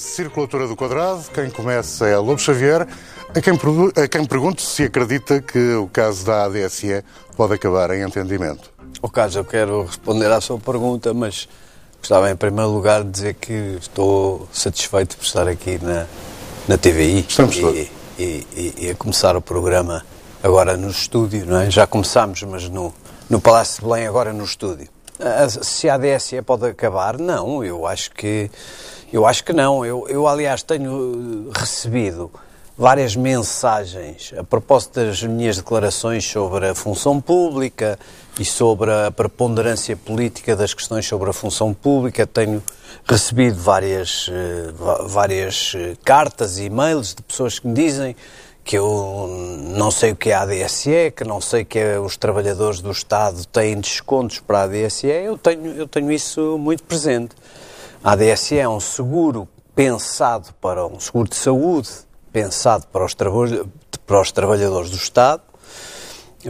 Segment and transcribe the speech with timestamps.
[0.00, 1.22] circulatura do quadrado.
[1.32, 2.86] Quem começa é Lobo Xavier,
[3.34, 3.52] a quem,
[4.02, 7.04] a quem pergunto se acredita que o caso da ADSE
[7.36, 8.70] pode acabar em entendimento.
[9.02, 11.48] O caso, eu quero responder à sua pergunta, mas
[11.98, 16.06] gostava em primeiro lugar de dizer que estou satisfeito por estar aqui na,
[16.66, 17.78] na TVI Estamos e, todos.
[17.78, 17.90] e,
[18.56, 20.04] e- e a começar o programa
[20.42, 21.70] agora no estúdio, não é?
[21.70, 22.92] Já começámos, mas no,
[23.28, 24.88] no Palácio de Belém, agora no estúdio.
[25.62, 28.50] Se a ADSE pode acabar, não, eu acho que
[29.12, 29.84] eu acho que não.
[29.84, 32.30] Eu, eu aliás tenho eh, recebido
[32.76, 37.98] várias mensagens a propósito das minhas declarações sobre a função pública
[38.38, 42.26] e sobre a preponderância política das questões sobre a função pública.
[42.26, 42.62] Tenho
[43.04, 44.72] recebido várias, eh,
[45.06, 48.16] várias eh, cartas e e-mails de pessoas que me dizem
[48.62, 49.26] que eu
[49.74, 52.90] não sei o que é a ADSE, que não sei que é os trabalhadores do
[52.90, 55.08] Estado têm descontos para a ADSE.
[55.08, 57.34] Eu tenho, eu tenho isso muito presente.
[58.02, 61.90] A ADSE é um seguro pensado para um seguro de saúde,
[62.32, 63.14] pensado para os,
[64.06, 65.42] para os trabalhadores do Estado,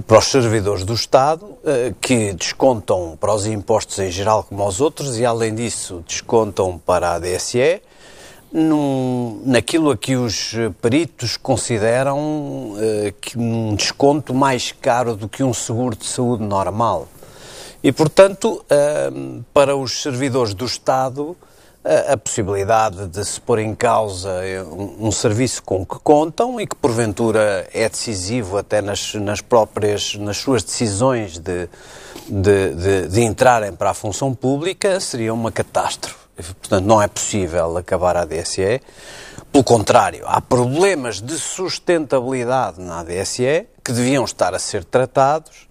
[0.06, 4.80] para os servidores do Estado, eh, que descontam para os impostos em geral como aos
[4.80, 7.82] outros e, além disso, descontam para a ADSE
[8.52, 15.42] num, naquilo a que os peritos consideram eh, que um desconto mais caro do que
[15.42, 17.08] um seguro de saúde normal.
[17.82, 18.64] E, portanto,
[19.54, 21.36] para os servidores do Estado,
[21.82, 26.76] a, possibilidade de se pôr em causa eh, um, serviço com que contam e que,
[26.76, 31.68] porventura, é decisivo até nas, nas próprias, nas suas decisões de,
[32.28, 36.18] de, de, de entrarem para a função pública, seria uma catástrofe.
[36.36, 38.80] Portanto, não é possível acabar a ADSE.
[39.50, 45.66] Pelo contrário, há problemas de sustentabilidade na ADSE que deviam estar a ser tratados.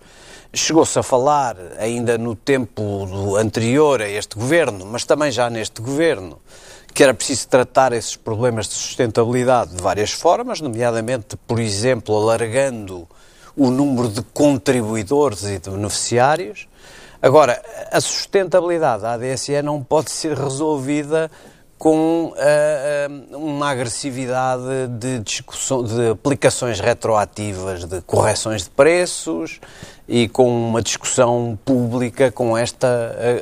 [0.52, 6.40] Chegou-se a falar, ainda no tempo anterior a este governo, mas também já neste governo,
[6.92, 13.08] que era preciso tratar esses problemas de sustentabilidade de várias formas, nomeadamente, por exemplo, alargando
[13.56, 16.68] o número de contribuidores e de beneficiários.
[17.22, 17.62] Agora,
[17.92, 21.30] a sustentabilidade da ADSE não pode ser resolvida
[21.80, 29.62] com ah, uma agressividade de, discussão, de aplicações retroativas de correções de preços
[30.06, 32.88] e com uma discussão pública com esta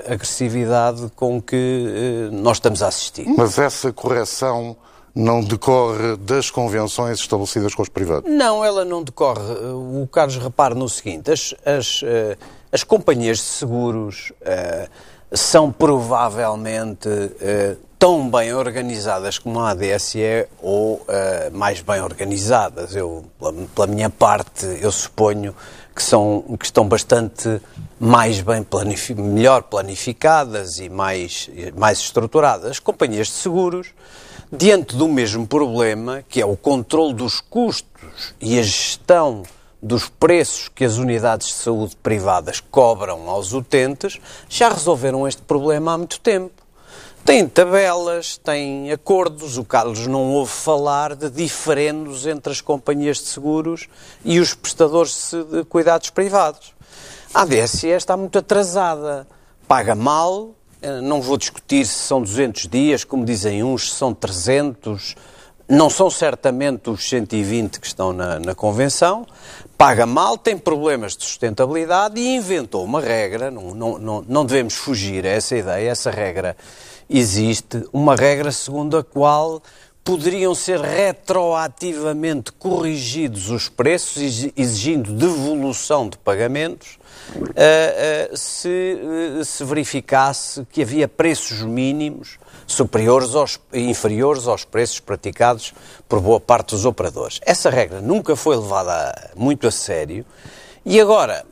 [0.08, 3.28] ah, agressividade com que ah, nós estamos a assistir.
[3.36, 4.78] Mas essa correção
[5.16, 8.32] não decorre das convenções estabelecidas com os privados.
[8.32, 9.52] Não, ela não decorre.
[9.74, 12.38] O Carlos repara no seguinte: as, as, eh,
[12.72, 14.88] as companhias de seguros eh,
[15.32, 17.10] são provavelmente
[17.42, 22.96] eh, tão bem organizadas como a ADSE ou eh, mais bem organizadas.
[22.96, 25.56] Eu, pela, pela minha parte, eu suponho
[25.96, 27.60] que, são, que estão bastante
[28.00, 32.72] mais bem planifi melhor planificadas e mais, mais estruturadas.
[32.72, 33.88] As companhias de seguros
[34.52, 39.44] diante do mesmo problema, que é o controle dos custos e a gestão
[39.82, 44.20] dos preços que as unidades de saúde privadas cobram aos utentes,
[44.50, 46.67] já resolveram este problema há muito tempo.
[47.28, 49.58] Têm tabelas, têm acordos.
[49.58, 53.90] O Carlos não ouve falar de diferendos entre as companhias de seguros
[54.24, 56.74] e os prestadores de cuidados privados.
[57.34, 59.28] A ADSE está muito atrasada,
[59.68, 60.52] paga mal,
[60.82, 65.18] eh, não vou discutir se são 200 dias, como dizem uns, se são 300,
[65.68, 69.28] não são certamente os 120 que estão na, na Convenção,
[69.78, 74.76] paga mal, tem problemas de sustentabilidade e inventou uma regra, não, não, não, não devemos
[74.76, 76.56] fugir a essa ideia, essa regra
[77.10, 79.62] existe, uma regra segundo a qual
[80.04, 86.98] poderiam ser retroativamente corrigidos os preços, exi- exigindo devolução de pagamentos,
[87.56, 88.70] eh, eh, se
[89.40, 95.74] eh, se verificasse que havia preços mínimos superiores aos, inferiores aos preços praticados
[96.08, 97.42] por boa parte dos operadores.
[97.46, 100.26] Essa regra nunca foi levada muito a sério
[100.90, 101.46] E agora,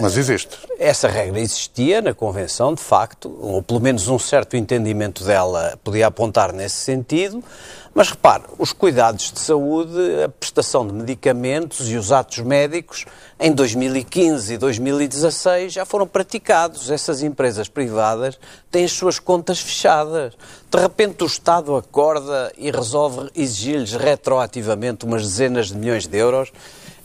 [0.00, 0.56] Mas existe.
[0.78, 6.06] essa regra existia na Convenção, de facto, ou pelo menos um certo entendimento dela podia
[6.06, 7.42] apontar nesse sentido,
[7.92, 13.04] mas repare, os cuidados de saúde, a prestação de medicamentos e os atos médicos,
[13.40, 16.88] em 2015 e 2016 já foram praticados.
[16.88, 18.38] Essas empresas privadas
[18.70, 20.34] têm as suas contas fechadas.
[20.70, 26.52] De repente o Estado acorda e resolve exigir-lhes retroativamente umas dezenas de milhões de euros.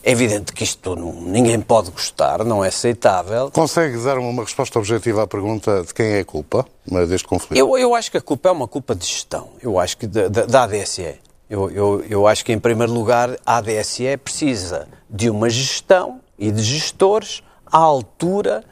[0.06, 3.50] É evidente que isto não, ninguém pode gostar, não é aceitável.
[3.50, 6.66] Consegue dar uma resposta objetiva à pergunta de quem é a culpa
[7.08, 7.58] deste conflito?
[7.58, 9.48] Eu, eu acho que a culpa é uma culpa de gestão.
[9.62, 11.14] Eu acho que da, da, da ADSE.
[11.48, 16.50] Eu, eu, eu acho que, em primeiro lugar, a ADSE precisa de uma gestão e
[16.50, 17.42] de gestores
[17.72, 18.62] à altura,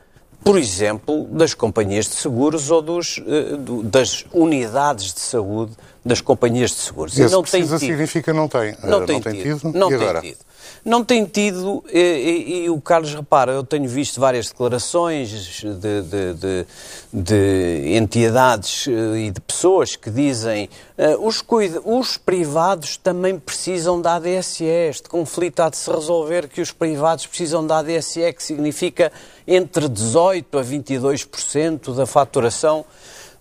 [0.44, 5.73] por exemplo, das companhias de seguros ou dos, eh, das unidades de saúde
[6.05, 7.17] das companhias de seguros.
[7.19, 7.88] Esse não tem precisa tido.
[7.88, 8.75] significa não tem.
[8.82, 9.61] Não Eh, tem, não tem tido.
[9.61, 9.73] tido.
[9.78, 10.20] Não e tem agora?
[10.20, 10.38] tido.
[10.84, 16.02] Não tem tido, e, e- e o Carlos repara, eu tenho visto várias declarações de,
[16.02, 16.67] de- de-
[17.12, 20.69] de entidades eh, e de pessoas que dizem
[20.99, 26.49] eh, os, cuida- os privados também precisam da ADSE, este conflito há de se resolver
[26.49, 29.12] que os privados precisam da ADSE, que significa
[29.46, 32.85] entre 18% a 22% da faturação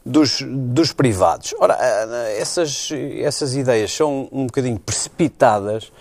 [0.05, 1.55] dos, dos privados.
[1.59, 2.89] Ora, eh, essas,
[3.19, 5.91] essas ideias são um bocadinho precipitadas,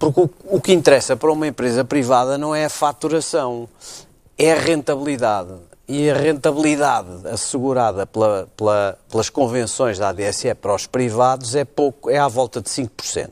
[0.00, 3.68] porque o, o que interessa para uma empresa privada não é a faturação,
[4.36, 5.52] é a rentabilidade.
[5.86, 12.08] E a rentabilidade assegurada pela- pela- pelas convenções da ADSE para os privados é pouco,
[12.08, 13.28] é à volta de 5%.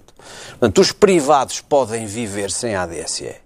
[0.51, 3.37] Portanto, os privados podem viver sem a ADSE.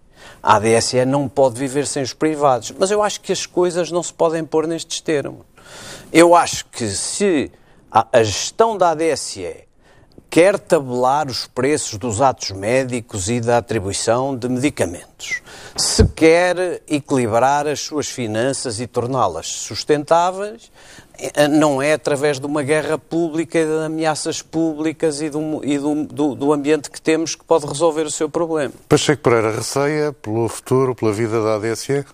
[0.42, 2.72] A ADSE não pode viver sem os privados.
[2.78, 5.44] Mas eu acho que as coisas não se podem pôr nestes termos.
[6.10, 7.52] Eu acho que se
[7.90, 9.54] a, a gestão da ADSE
[10.32, 15.42] quer tabelar os preços dos atos médicos e da atribuição de medicamentos,
[15.76, 20.72] se quer equilibrar as suas finanças e torná-las sustentáveis,
[21.18, 25.76] eh, não é através de uma guerra pública e de ameaças públicas e, do, e
[25.78, 28.72] do, do- do ambiente que temos que pode resolver o seu problema.
[28.88, 32.06] Pacheco Pereira receia pelo futuro, pela vida da ADSE?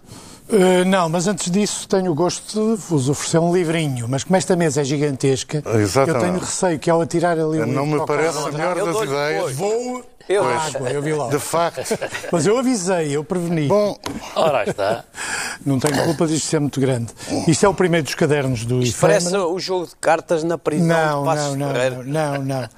[0.51, 4.37] Uh, não, mas antes disso tenho o gosto de vos oferecer um livrinho, mas como
[4.37, 6.25] esta mesa é gigantesca, Exatamente.
[6.25, 9.03] eu tenho receio que ao atirar ali o Não livro me parece a melhor das
[9.03, 9.53] ideias.
[9.53, 11.31] Vou Eu- à água, eu vi logo.
[11.31, 11.99] De facto.
[12.33, 13.67] Mas eu avisei, eu preveni.
[13.69, 13.95] Bom,
[14.37, 15.05] Ora, está.
[15.67, 17.13] Não tenho culpa disto ser muito grande.
[17.47, 19.49] Isto é o primeiro dos cadernos do Isto parece Efêmera.
[19.49, 22.69] o jogo de cartas na prisão Não, de Passos não, não, não, não, não,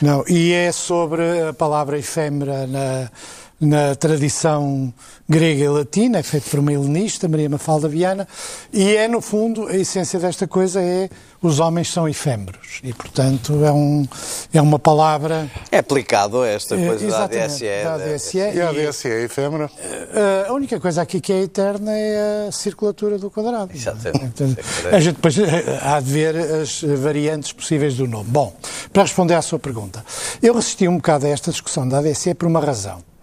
[0.00, 0.24] não.
[0.28, 3.10] E é sobre a palavra efêmera na,
[3.60, 4.92] na tradição
[5.28, 8.28] grega e latina, é feito por uma helenista, Maria Mafalda Viana,
[8.72, 11.08] e é, no fundo, a essência desta coisa é
[11.42, 12.80] os homens são efêmeros.
[12.82, 14.06] E, portanto, é, um,
[14.52, 15.50] é uma palavra...
[15.70, 17.64] É aplicado a esta eh, coisa da ADSE.
[17.64, 19.66] da ADSE, e a ADSE é efêmera?
[19.66, 23.70] Uh, a única coisa aqui que é eterna é a circulatura do quadrado.
[23.74, 24.44] Exatamente.
[24.90, 28.28] A gente depois eh, há de ver as variantes possíveis do nome.
[28.28, 28.54] Bom,
[28.92, 30.04] para responder à sua pergunta,
[30.42, 33.15] eu resisti um bocado a esta discussão da ADC por uma razão.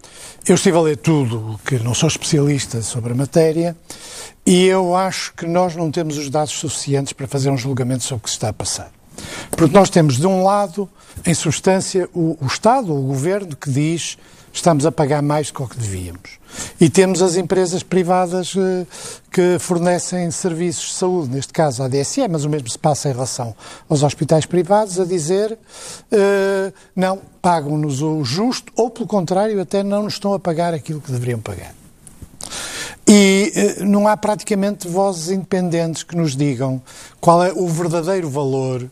[0.46, 3.78] Eu estive a ler tudo, que não sou especialista sobre a matéria,
[4.46, 8.20] e eu acho que nós não temos os dados suficientes para fazer um julgamento sobre
[8.20, 8.92] o que se está a passar.
[9.52, 10.90] Porque nós temos, de um lado,
[11.26, 14.18] em substância, o, o Estado, o Governo, que diz
[14.54, 16.40] estamos a pagar mais do que devíamos.
[16.80, 18.86] E temos as empresas privadas eh,
[19.32, 23.12] que fornecem serviços de saúde, neste caso a ADSE, mas o mesmo se passa em
[23.12, 23.56] relação
[23.90, 25.58] aos hospitais privados, a dizer
[26.12, 31.02] eh, não, pagam-nos o justo, ou pelo contrário, até não nos estão a pagar aquilo
[31.02, 31.74] que deveriam pagar.
[33.06, 36.82] E eh, não há praticamente vozes independentes que nos digam
[37.20, 38.90] qual é o verdadeiro valor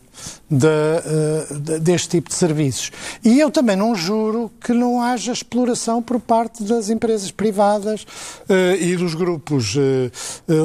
[0.50, 2.90] da, eh, de- deste tipo de serviços.
[3.24, 8.04] E eu também não juro que não haja exploração por parte das empresas privadas
[8.50, 9.76] eh, e dos grupos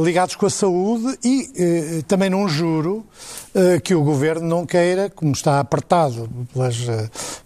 [0.03, 3.05] ligados com a saúde e também não juro
[3.83, 6.75] que o governo não queira, como está apertado pelas,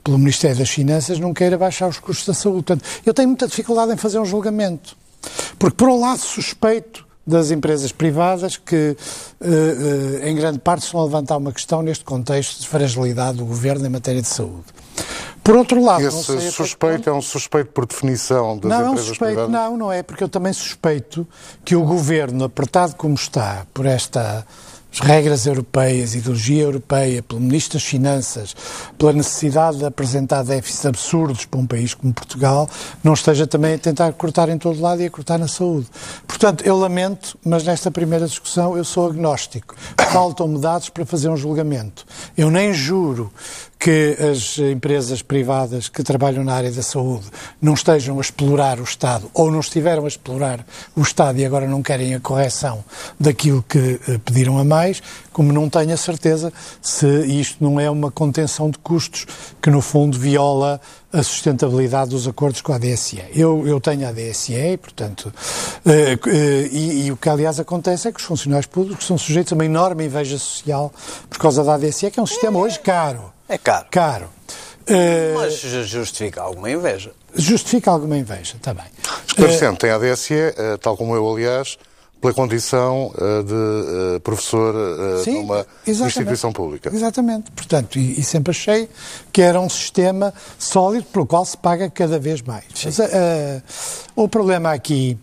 [0.03, 2.63] pelo Ministério das Finanças, não queira baixar os custos da saúde.
[2.63, 4.97] Portanto, eu tenho muita dificuldade em fazer um julgamento.
[5.57, 8.97] Porque, por um lado, suspeito das empresas privadas que,
[9.39, 13.45] eh, eh, em grande parte, estão a levantar uma questão neste contexto de fragilidade do
[13.45, 14.65] governo em matéria de saúde.
[15.43, 19.07] Por outro lado, Esse suspeito é um suspeito por definição das não, é um empresas
[19.07, 19.51] suspeito, privadas?
[19.51, 21.27] não, não é, porque eu também suspeito
[21.65, 23.85] que o governo, apertado como está por
[24.91, 28.53] estas regras europeias, ideologia europeia, pelo Ministro das Finanças,
[28.97, 32.69] pela necessidade de apresentar déficits absurdos para um país como Portugal,
[33.01, 35.87] não esteja também a tentar cortar em todo lado e a cortar na saúde.
[36.27, 39.75] Portanto, eu lamento, mas nesta primeira discussão eu sou agnóstico.
[40.11, 42.05] Faltam-me dados para fazer um julgamento.
[42.37, 43.31] Eu nem juro
[43.81, 47.25] que as empresas privadas que trabalham na área da saúde
[47.59, 50.63] não estejam a explorar o Estado ou não estiveram a explorar
[50.95, 52.83] o Estado e agora não querem a correção
[53.19, 55.01] daquilo que eh, pediram a mais,
[55.33, 59.25] como não tenho a certeza se isto não é uma contenção de custos
[59.59, 60.79] que, no fundo, viola
[61.11, 63.23] a sustentabilidade dos acordos com a DSE.
[63.33, 65.33] Eu, eu tenho a DSE portanto,
[65.83, 69.51] eh, eh, e, e, o que aliás acontece é que os funcionários públicos são sujeitos
[69.51, 70.93] a uma enorme inveja social
[71.27, 73.40] por causa da DSE, que é um sistema hoje caro.
[73.51, 73.85] É caro.
[73.91, 74.29] Caro.
[74.89, 77.11] Uh, Mas justifica alguma inveja.
[77.35, 78.85] Justifica alguma inveja, também.
[79.27, 81.77] Esclarecendo, uh, tem a DSE, uh, tal como eu, aliás,
[82.21, 83.11] pela condição
[83.43, 84.75] de professor
[85.23, 86.91] Sim, numa instituição pública.
[86.93, 87.49] Exatamente.
[87.49, 88.87] Portanto, e, e, sempre achei
[89.33, 92.65] que era um sistema sólido pelo qual se paga cada vez mais.
[92.85, 92.99] Mas,
[94.15, 95.17] o problema aqui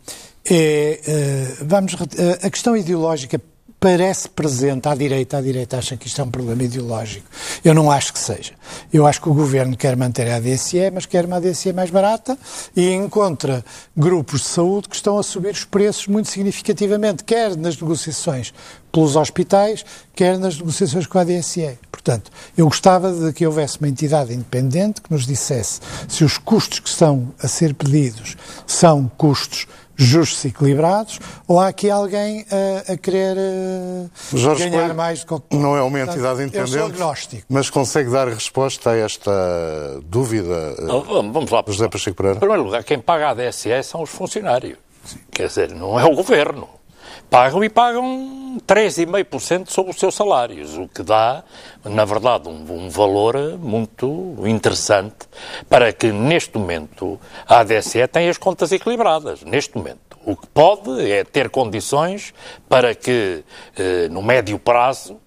[0.45, 1.01] é,
[1.63, 1.95] vamos,
[2.43, 3.41] a questão ideológica
[3.81, 5.39] parece presente à direita.
[5.39, 7.27] A direita acha que isto é um problema ideológico.
[7.65, 8.53] Eu não acho que seja.
[8.93, 12.37] Eu acho que o governo quer manter a ADSE, mas quer uma ADSE mais barata
[12.77, 13.65] e encontra
[13.97, 18.53] grupos de saúde que estão a subir os preços muito significativamente, quer nas negociações
[18.91, 21.79] pelos hospitais, quer nas negociações com a ADSE.
[21.91, 26.79] Portanto, eu gostava de que houvesse uma entidade independente que nos dissesse se os custos
[26.79, 29.67] que estão a ser pedidos são custos
[29.99, 33.37] justos e equilibrados, ou há aqui alguém a, a querer
[34.33, 35.27] Jorge ganhar Coelho mais?
[35.51, 40.77] Não é uma entidade independente, mas consegue dar resposta a esta dúvida?
[41.33, 41.65] Vamos lá.
[41.67, 42.37] José Pacheco Pereira.
[42.37, 44.79] Em primeiro lugar, quem paga a DSE são os funcionários.
[45.05, 45.19] Sim.
[45.33, 46.69] Quer dizer, não é o governo.
[47.31, 51.45] Pagam e pagam 3,5% sobre os seus salários, o que dá,
[51.85, 55.29] na verdade, um, um, valor muito interessante
[55.69, 59.43] para que, neste momento, a ADSE tenha as contas equilibradas.
[59.43, 60.09] Neste momento.
[60.25, 62.35] O que pode é ter condições
[62.69, 63.43] para que,
[63.79, 65.19] eh, no médio prazo,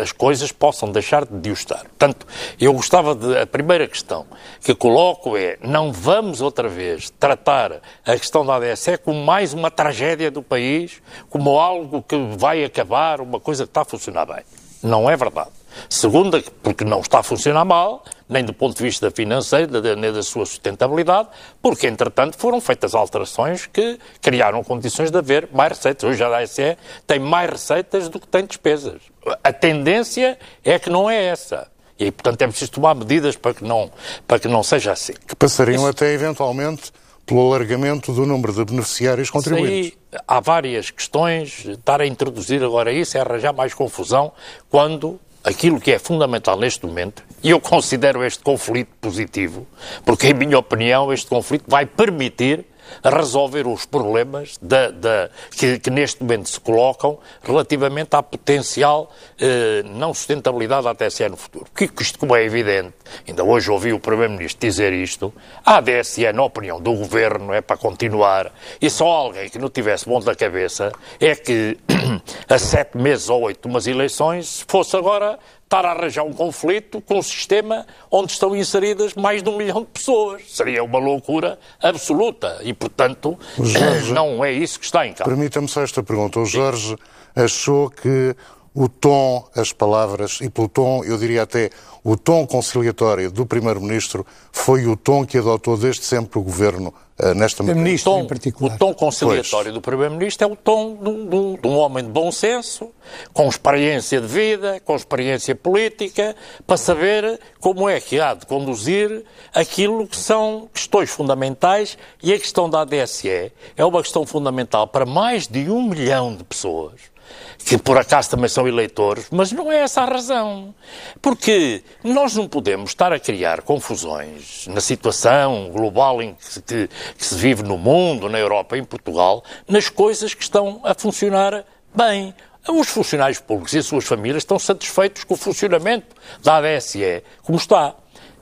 [0.00, 1.80] as coisas possam deixar de o estar.
[1.80, 2.26] Portanto,
[2.60, 3.38] eu gostava de.
[3.38, 4.26] A primeira questão
[4.60, 9.70] que coloco é: não vamos outra vez tratar a questão da ADSE como mais uma
[9.70, 14.42] tragédia do país, como algo que vai acabar, uma coisa que está a funcionar bem.
[14.82, 15.57] Não é verdade.
[15.88, 20.22] Segunda, porque não está a funcionar mal, nem do ponto de vista financeiro, nem da
[20.22, 21.28] sua sustentabilidade,
[21.62, 26.04] porque, entretanto, foram feitas alterações que criaram condições de haver mais receitas.
[26.04, 29.00] Hoje a ASE tem mais receitas do que tem despesas.
[29.42, 31.68] A tendência é que não é essa.
[31.98, 33.90] E, portanto, é preciso tomar medidas para que não,
[34.26, 35.14] para que não seja assim.
[35.26, 35.88] Que passariam Isso...
[35.88, 36.92] até, eventualmente,
[37.26, 39.92] pelo alargamento do número de beneficiários contribuintes.
[40.12, 41.64] Aí, há várias questões.
[41.66, 44.32] Estar a introduzir agora isso é arranjar mais confusão
[44.70, 49.66] quando aquilo que é fundamental neste momento, e eu considero este conflito positivo,
[50.04, 52.66] porque, em minha opinião, este conflito vai permitir
[53.02, 59.82] resolver os problemas da, da, que, que, neste momento se colocam relativamente à potencial eh,
[59.84, 61.66] não sustentabilidade da TSE no futuro.
[61.74, 62.94] Que isto, como é evidente,
[63.26, 65.32] ainda hoje ouvi o Primeiro-Ministro dizer isto,
[65.64, 70.08] a DSE, na opinião do Governo, é para continuar, e só alguém que não tivesse
[70.08, 71.78] bom da cabeça é que,
[72.48, 75.38] a sete meses ou oito de umas eleições, fosse agora
[75.68, 79.82] estar a arranjar um conflito com um sistema onde estão inseridas mais de um milhão
[79.82, 80.42] de pessoas.
[80.48, 85.30] Seria uma loucura absoluta e, portanto, Jorge, não é isso que está em causa.
[85.30, 86.40] Permita-me só esta pergunta.
[86.40, 86.96] O Jorge
[87.36, 88.34] achou que
[88.78, 91.68] o tom, as palavras, e pelo tom, eu diria até
[92.04, 97.34] o tom conciliatório do Primeiro-Ministro foi o tom que adotou desde sempre o Governo uh,
[97.34, 97.82] nesta matéria.
[97.82, 98.76] Ministro, tom, em particular.
[98.76, 99.74] O tom conciliatório pois.
[99.74, 102.92] do Primeiro-Ministro é o tom de um, de um homem de bom senso,
[103.32, 109.24] com experiência de vida, com experiência política, para saber como é que há de conduzir
[109.52, 115.04] aquilo que são questões fundamentais e a questão da ADSE é uma questão fundamental para
[115.04, 117.17] mais de um milhão de pessoas
[117.64, 120.74] que por acaso também são eleitores, mas não é essa a razão.
[121.20, 127.24] Porque nós não podemos estar a criar confusões na situação global em que, que, que
[127.24, 132.34] se vive no mundo, na Europa, em Portugal, nas coisas que estão a funcionar bem.
[132.68, 137.58] Os funcionários públicos e as suas famílias estão satisfeitos com o funcionamento da ADSE como
[137.58, 137.94] está.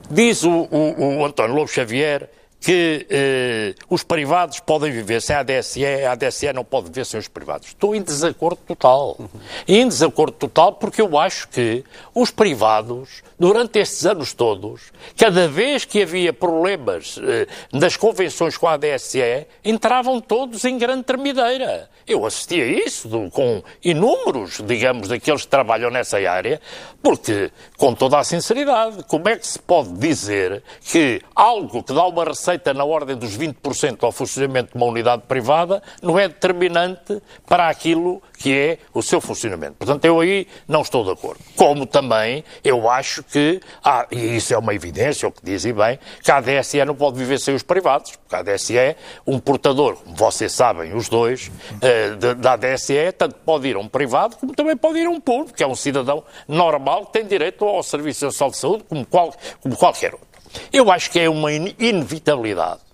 [0.09, 2.29] Diz o, o, o António Lobo Xavier
[2.59, 7.19] que eh, os privados podem viver sem a ADSE, a ADSE não pode viver sem
[7.19, 7.67] os privados.
[7.67, 9.15] Estou em desacordo total.
[9.19, 9.27] Uhum.
[9.67, 11.83] Em desacordo total porque eu acho que
[12.13, 18.67] os privados, durante estes anos todos, cada vez que havia problemas eh, das convenções com
[18.67, 21.89] a ADSE, entravam todos em grande tremideira.
[22.07, 26.59] Eu assisti a isso do, com inúmeros, digamos, daqueles que trabalham nessa área,
[27.03, 32.05] porque, com toda a sinceridade, como é que se pode dizer que algo que dá
[32.05, 36.29] uma receita receita na ordem dos 20% ao funcionamento de uma unidade privada não é
[36.29, 39.73] determinante para aquilo que é o seu funcionamento.
[39.73, 41.41] Portanto, eu aí não estou de acordo.
[41.55, 45.99] Como também eu acho que, há, e isso é uma evidência, o que dizem bem,
[46.23, 49.95] que a ADSE não pode viver sem os privados, porque a ADSE é um portador,
[49.95, 54.53] como vocês sabem, os dois, uh, da ADSE, tanto pode ir a um privado como
[54.53, 57.83] também pode ir a um público, que é um cidadão normal que tem direito ao
[57.83, 60.26] Serviço Nacional de Saúde como, qual, como qualquer outro.
[60.71, 62.87] Eu acho que é uma inevitabilidade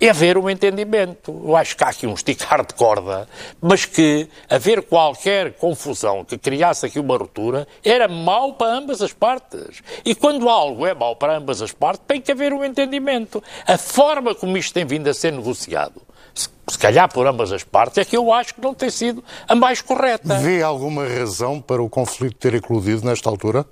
[0.00, 1.42] é haver um entendimento.
[1.44, 3.28] Eu acho que há aqui um esticar de corda,
[3.60, 9.12] mas que haver qualquer confusão que criasse aqui uma ruptura era mau para ambas as
[9.12, 9.82] partes.
[10.04, 13.44] E quando algo é mau para ambas as partes, tem que haver um entendimento.
[13.66, 16.00] A forma como isto tem vindo a ser negociado,
[16.32, 19.54] se calhar por ambas as partes, é que eu acho que não tem sido a
[19.54, 20.38] mais correta.
[20.38, 23.66] Vê alguma razão para o conflito ter eclodido nesta altura?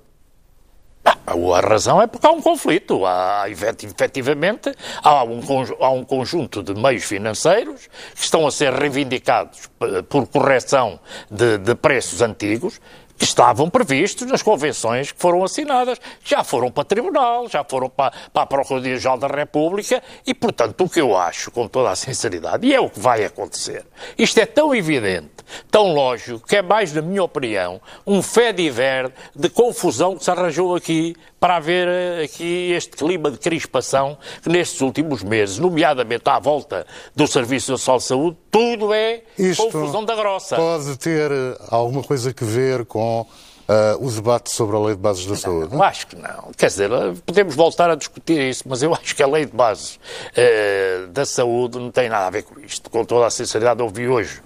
[1.29, 3.05] A razão é porque há um conflito.
[3.05, 5.41] Há, efetivamente, há um,
[5.79, 9.69] há um conjunto de meios financeiros que estão a ser reivindicados
[10.09, 12.79] por correção de, de preços antigos
[13.25, 18.13] estavam previstos nas convenções que foram assinadas, já foram para o Tribunal, já foram para,
[18.33, 22.65] para a Procuradoria-Geral da República e, portanto, o que eu acho, com toda a sinceridade,
[22.65, 23.85] e é o que vai acontecer,
[24.17, 25.29] isto é tão evidente,
[25.69, 30.75] tão lógico, que é mais, na minha opinião, um fé de confusão que se arranjou
[30.75, 36.39] aqui para haver eh, aqui este clima de crispação que nestes últimos meses, nomeadamente à
[36.39, 40.55] volta do Serviço Nacional de Saúde, tudo é Isto confusão da grossa.
[40.55, 43.21] Pode ter eh, alguma coisa a ver com
[43.69, 45.73] uh, o debate sobre a lei de bases da não, saúde?
[45.73, 46.51] Eu acho que não.
[46.57, 46.89] Quer dizer,
[47.25, 51.25] podemos voltar a discutir isso, mas eu acho que a lei de bases uh, da
[51.25, 52.89] saúde não tem nada a ver com isto.
[52.89, 54.41] Com toda a sinceridade, ouvi hoje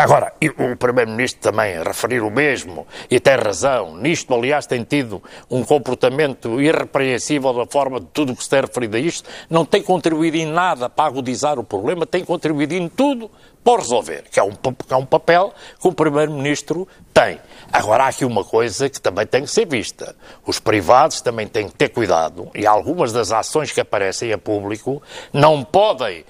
[0.00, 5.62] Agora, o Primeiro-Ministro também referir o mesmo, e tem razão, nisto, aliás, tem tido um
[5.62, 10.38] comportamento irrepreensível da forma de tudo que se tem referido a isto, não tem contribuído
[10.38, 13.30] em nada para agudizar o problema, tem contribuído em tudo
[13.62, 17.38] para resolver, que é um, que é um papel que o Primeiro-Ministro tem.
[17.70, 20.16] Agora, há aqui uma coisa que também tem que ser vista.
[20.46, 25.02] Os privados também têm que ter cuidado, e algumas das ações que aparecem a público
[25.30, 26.24] não podem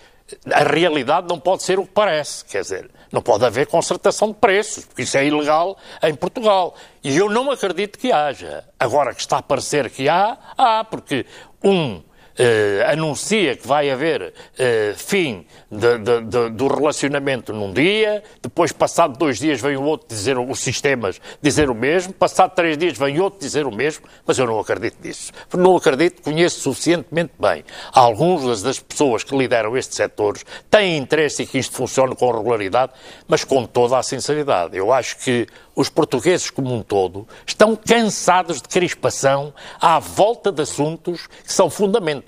[0.52, 2.44] a realidade não pode ser o que parece.
[2.44, 6.74] Quer dizer, não pode haver concertação de preços, porque isso é ilegal em Portugal.
[7.02, 8.64] E eu não acredito que haja.
[8.78, 11.26] Agora que está a parecer que há, há, porque
[11.62, 18.22] um Uh, anuncia que vai haver uh, fim de, de, de, do relacionamento num dia,
[18.40, 22.78] depois, passado dois dias, vem o outro dizer, os sistemas dizer o mesmo, passado três
[22.78, 25.32] dias vem outro dizer o mesmo, mas eu não acredito nisso.
[25.52, 27.64] Não acredito, conheço suficientemente bem.
[27.92, 32.92] Algumas das pessoas que lideram estes setores têm interesse em que isto funcione com regularidade,
[33.28, 34.76] mas com toda a sinceridade.
[34.76, 40.62] Eu acho que os portugueses como um todo estão cansados de crispação à volta de
[40.62, 42.19] assuntos que são fundamentais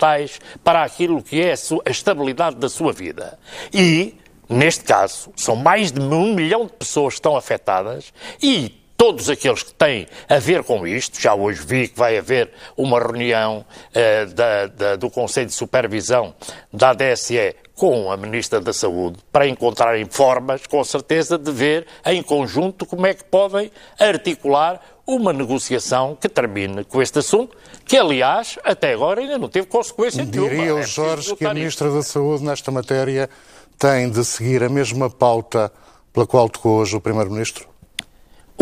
[0.63, 1.53] para aquilo que é
[1.85, 3.37] a estabilidade da sua vida.
[3.73, 4.15] E,
[4.49, 9.63] neste caso, são mais de um milhão de pessoas que estão afetadas e todos aqueles
[9.63, 14.33] que têm a ver com isto, já hoje vi que vai haver uma reunião uh,
[14.33, 16.33] da, da, do Conselho de Supervisão
[16.71, 22.21] da ADSE com a Ministra da Saúde para encontrarem formas, com certeza, de ver em
[22.21, 28.57] conjunto como é que podem articular uma negociação que termine com este assunto, que, aliás,
[28.63, 30.49] até agora ainda não teve consequência nenhuma.
[30.49, 33.29] Diria o é Jorge que a Ministra da Saúde, nesta matéria,
[33.77, 35.71] tem de seguir a mesma pauta
[36.13, 37.72] pela qual tocou hoje o Primeiro-Ministro?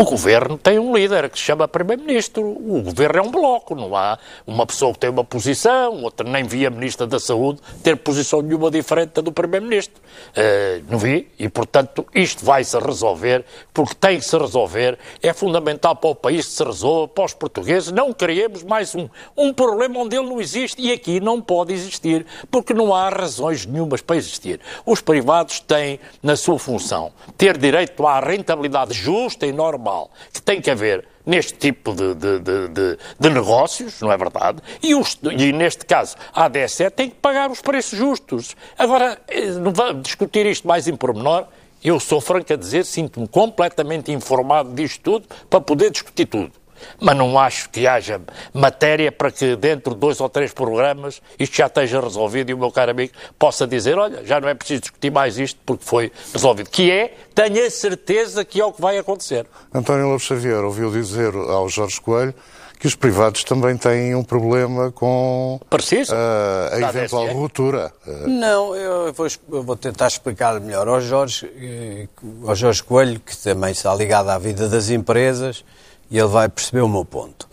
[0.02, 2.42] O governo tem um líder que se chama Primeiro-Ministro.
[2.42, 6.42] O governo é um bloco, não há uma pessoa que tem uma posição, outra nem
[6.42, 10.02] via Ministra da Saúde ter posição nenhuma diferente da do Primeiro-Ministro.
[10.30, 11.28] Uh, não vi?
[11.38, 14.98] E, portanto, isto vai-se resolver, porque tem que se resolver.
[15.22, 17.92] É fundamental para o país que se resolva, para os portugueses.
[17.92, 22.26] Não queremos mais um, um problema onde ele não existe e aqui não pode existir,
[22.50, 24.58] porque não há razões nenhumas para existir.
[24.84, 30.40] Os privados têm, na sua função, ter direito à rentabilidade justa e normal normal que
[30.40, 34.60] tem que haver neste tipo de, de, de, de negócios, não é verdade?
[34.82, 38.56] E, os, e, neste caso a ADSE tem que pagar os preços justos.
[38.76, 41.46] Agora, eh, não vamos discutir isto mais em pormenor.
[41.84, 46.61] Eu sou franco a dizer, sinto-me completamente informado disto tudo para poder discutir tudo
[47.00, 48.20] mas não acho que haja
[48.52, 52.58] matéria para que dentro de dois ou três programas isto já esteja resolvido e o
[52.58, 56.12] meu caro amigo possa dizer, olha, já não é preciso discutir mais isto porque foi
[56.32, 56.70] resolvido.
[56.70, 59.46] Que é, tenho a certeza que é o que vai acontecer.
[59.72, 62.34] António Lopes Xavier ouviu dizer ao Jorge Coelho
[62.82, 67.92] que os privados também têm um problema com uh, a eventual ruptura.
[68.26, 72.08] Não, eu vou, eu vou, tentar explicar melhor ao Jorge, eh,
[72.44, 75.64] ao Jorge Coelho, que também está ligado à vida das empresas,
[76.12, 77.48] e ele vai perceber o meu ponto.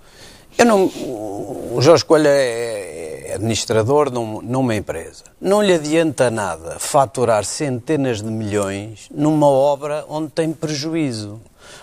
[0.58, 5.24] Eu não, o Jorge Coelho é, é, administrador num, numa empresa.
[5.40, 11.40] Não lhe adianta nada faturar centenas de milhões numa obra onde tem prejuízo.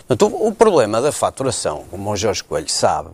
[0.08, 3.10] O, problema da faturação, como o Jorge Coelho sabe,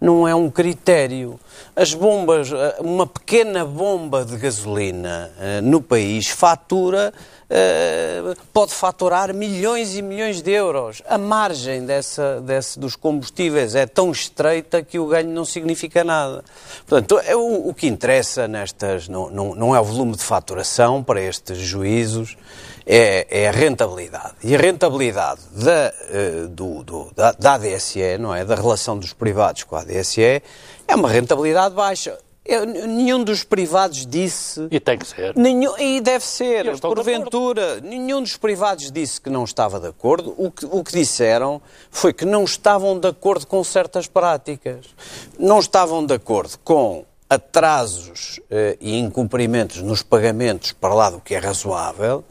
[0.00, 1.38] não é um critério.
[1.76, 7.12] As bombas, eh, uma pequena bomba de gasolina uh, no país fatura
[7.52, 11.02] Uh, pode faturar milhões e milhões de euros.
[11.06, 16.42] A margem dessa, desse, dos combustíveis é tão estreita que o ganho não significa nada.
[16.86, 21.02] Portanto, é o, o que interessa nestas não, não, não, é o volume de faturação
[21.02, 22.38] para estes juízos,
[22.86, 24.32] é, é a rentabilidade.
[24.42, 28.46] E a rentabilidade da, uh, do, do, da, da ADSE, não é?
[28.46, 30.42] Da relação dos privados com a ADSE,
[30.88, 32.18] é uma rentabilidade baixa.
[32.44, 34.66] Eu, nenhum dos privados disse.
[34.70, 35.36] E tem que ser.
[35.36, 37.80] Nenhum, e deve ser, porventura.
[37.80, 40.34] Nenhum dos privados disse que não estava de acordo.
[40.36, 44.86] O que, o que disseram foi que não estavam de acordo com certas práticas.
[45.38, 51.34] Não estavam de acordo com atrasos eh, e incumprimentos nos pagamentos para lá do que
[51.34, 52.24] é razoável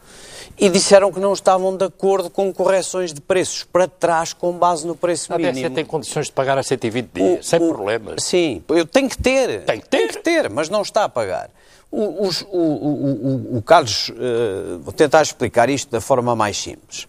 [0.57, 4.85] e disseram que não estavam de acordo com correções de preços para trás com base
[4.85, 5.49] no preço mínimo.
[5.49, 8.23] A DSE tem condições de pagar a 120 dias, o, sem o, problemas.
[8.23, 9.63] Sim, eu tenho que ter.
[9.63, 9.97] Tem que ter.
[9.99, 11.49] Tem que ter, mas não está a pagar.
[11.91, 17.05] O, o, o Carlos, uh, vou tentar explicar isto da forma mais simples.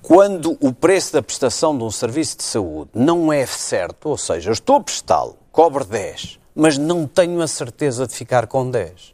[0.00, 4.48] Quando o preço da prestação de um serviço de saúde não é certo, ou seja,
[4.48, 9.12] eu estou a prestá-lo, cobre 10, mas não tenho a certeza de ficar com 10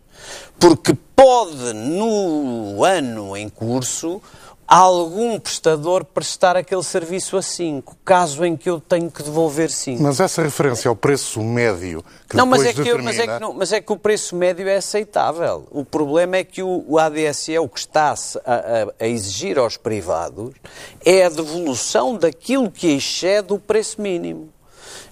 [0.59, 4.21] porque pode, no ano em curso,
[4.69, 10.03] algum prestador prestar aquele serviço a 5, caso em que eu tenho que devolver 5.
[10.03, 13.05] Mas essa referência ao preço médio que não, mas é que, determina...
[13.05, 15.67] mas, é que não, mas é que o preço médio é aceitável.
[15.71, 18.57] O problema é que o, o ADSE, o que está a, a,
[19.01, 20.53] a, exigir aos privados,
[21.03, 24.51] é a devolução daquilo que excede o preço mínimo.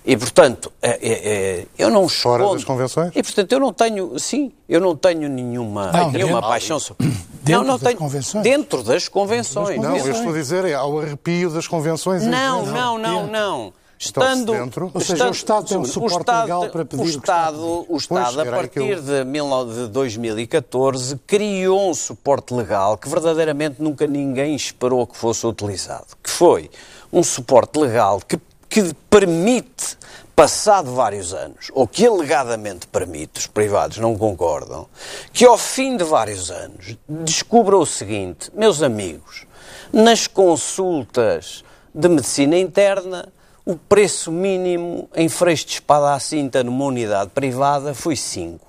[0.07, 2.45] E, portanto, é, é, é, eu não escondo...
[2.45, 3.11] Fora das convenções?
[3.13, 7.09] E, portanto, eu não tenho, sim, eu não tenho nenhuma, não, nenhuma dentro, paixão sobre...
[7.43, 8.45] Dentro não, não das tenho, convenções?
[8.45, 9.81] Dentro das convenções.
[9.81, 12.25] Não, eu estou a dizer é ao arrepio das convenções.
[12.25, 13.73] Não, não, não, não.
[13.99, 17.87] Estando, dentro, ou seja, o Estado tem um suporte Estado, legal para pedir o Estado,
[17.89, 19.03] o Estado, pois, a partir eu...
[19.03, 26.09] de 2014, criou um suporte legal que verdadeiramente nunca ninguém esperou que fosse utilizado.
[26.23, 26.71] Que foi
[27.11, 28.39] um suporte legal que
[28.69, 29.97] que permite,
[30.35, 34.87] passado vários anos, ou que alegadamente permite, os privados não concordam,
[35.33, 39.47] que ao fim de vários anos descubra o seguinte, meus amigos,
[39.93, 43.29] nas consultas de medicina interna,
[43.65, 48.65] o preço mínimo em freixo de espada à cinta numa unidade privada foi 5.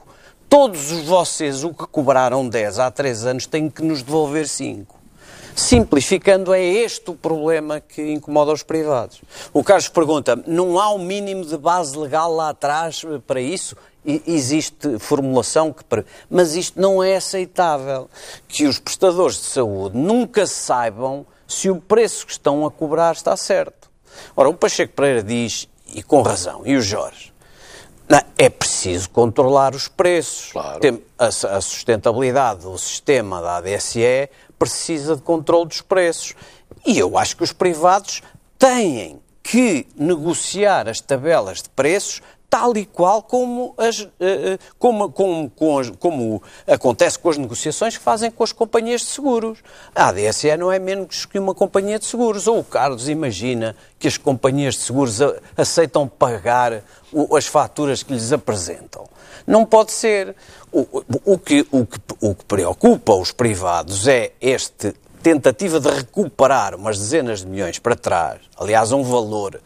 [0.49, 4.96] Todos vocês, o que cobraram 10 há 3 anos, têm que nos devolver 5.
[5.57, 9.21] Simplificando, é este o problema que incomoda os privados.
[9.51, 13.75] O Carlos pergunta: não há um mínimo de base legal lá atrás para isso?
[14.25, 15.83] existe formulação que.
[16.29, 18.07] Mas isto não é aceitável.
[18.47, 23.35] Que os prestadores de saúde nunca saibam se o preço que estão a cobrar está
[23.35, 23.89] certo.
[24.35, 27.33] Ora, o Pacheco Pereira diz, e com razão, e o Jorge,
[28.07, 30.51] não, é preciso controlar os preços.
[30.51, 30.79] Claro.
[31.17, 36.33] A, a sustentabilidade do sistema da ADSE precisa de controle dos preços.
[36.85, 38.21] E eu acho que os privados
[38.57, 45.11] têm que negociar as tabelas de preços tal e qual como, as, eh, eh, como,
[45.11, 45.51] como,
[45.99, 49.59] como, acontece com as negociações que fazem com as companhias de seguros.
[49.93, 52.47] A ADSE não é menos que uma companhia de seguros.
[52.47, 55.19] Ou o Carlos imagina que as companhias de seguros
[55.57, 56.83] aceitam pagar
[57.35, 59.05] as faturas que lhes apresentam.
[59.45, 60.35] Não pode ser.
[60.71, 66.75] O, o, que, o, que, o que preocupa os privados é este tentativa de recuperar
[66.75, 69.59] umas dezenas de milhões para trás, aliás, um valor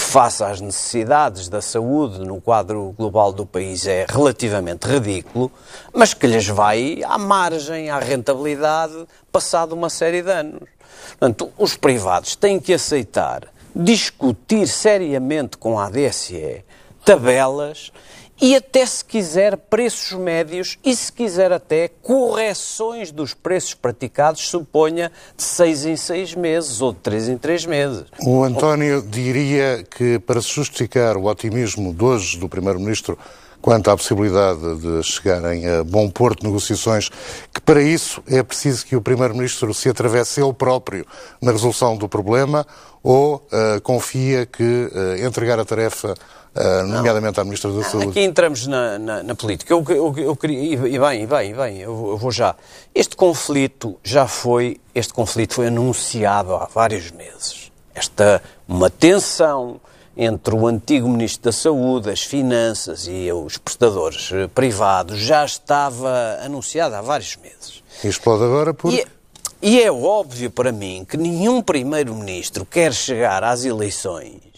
[0.00, 5.52] que faça às necessidades da saúde no quadro global do país é relativamente ridículo,
[5.92, 8.94] mas que lhes vai à margem, à rentabilidade,
[9.30, 10.66] passado uma série de anos.
[11.10, 13.42] Portanto, os privados têm que aceitar
[13.76, 16.64] discutir seriamente com a ADSE
[17.04, 17.92] tabelas
[18.40, 25.12] e até se quiser preços médios e se quiser até correções dos preços praticados, suponha
[25.36, 28.04] de seis em seis meses ou de três em três meses.
[28.24, 33.18] O António diria que para justificar o otimismo de hoje do Primeiro-Ministro
[33.60, 37.10] quanto à possibilidade de chegarem a bom porto negociações,
[37.52, 41.06] que para isso é preciso que o Primeiro-Ministro se atravesse ele próprio
[41.42, 42.66] na resolução do problema
[43.02, 46.14] ou uh, confia que uh, entregar a tarefa
[46.84, 48.10] nomeadamente à Ministra da Saúde.
[48.10, 49.72] Aqui entramos na, na, na política.
[49.72, 52.54] Eu, eu, eu, queria, e bem, e bem, e bem, eu, eu, vou já.
[52.94, 57.70] Este conflito já foi, este conflito foi anunciado há vários meses.
[57.94, 59.80] Esta, uma tensão
[60.16, 66.38] entre o antigo Ministro da Saúde, as Finanças e os prestadores eh, privados já estava
[66.42, 67.82] anunciada há vários meses.
[68.04, 68.92] E explode agora por.
[68.92, 69.06] E,
[69.62, 74.49] e é óbvio para mim que nenhum Primeiro-Ministro quer chegar às eleições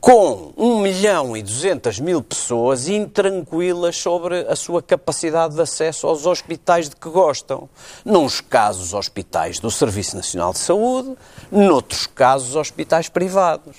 [0.00, 6.24] com 1 milhão e 200 mil pessoas intranquilas sobre a sua capacidade de acesso aos
[6.24, 7.68] hospitais de que gostam.
[8.04, 11.16] Nos casos, hospitais do Serviço Nacional de Saúde,
[11.50, 13.76] noutros casos, hospitais privados.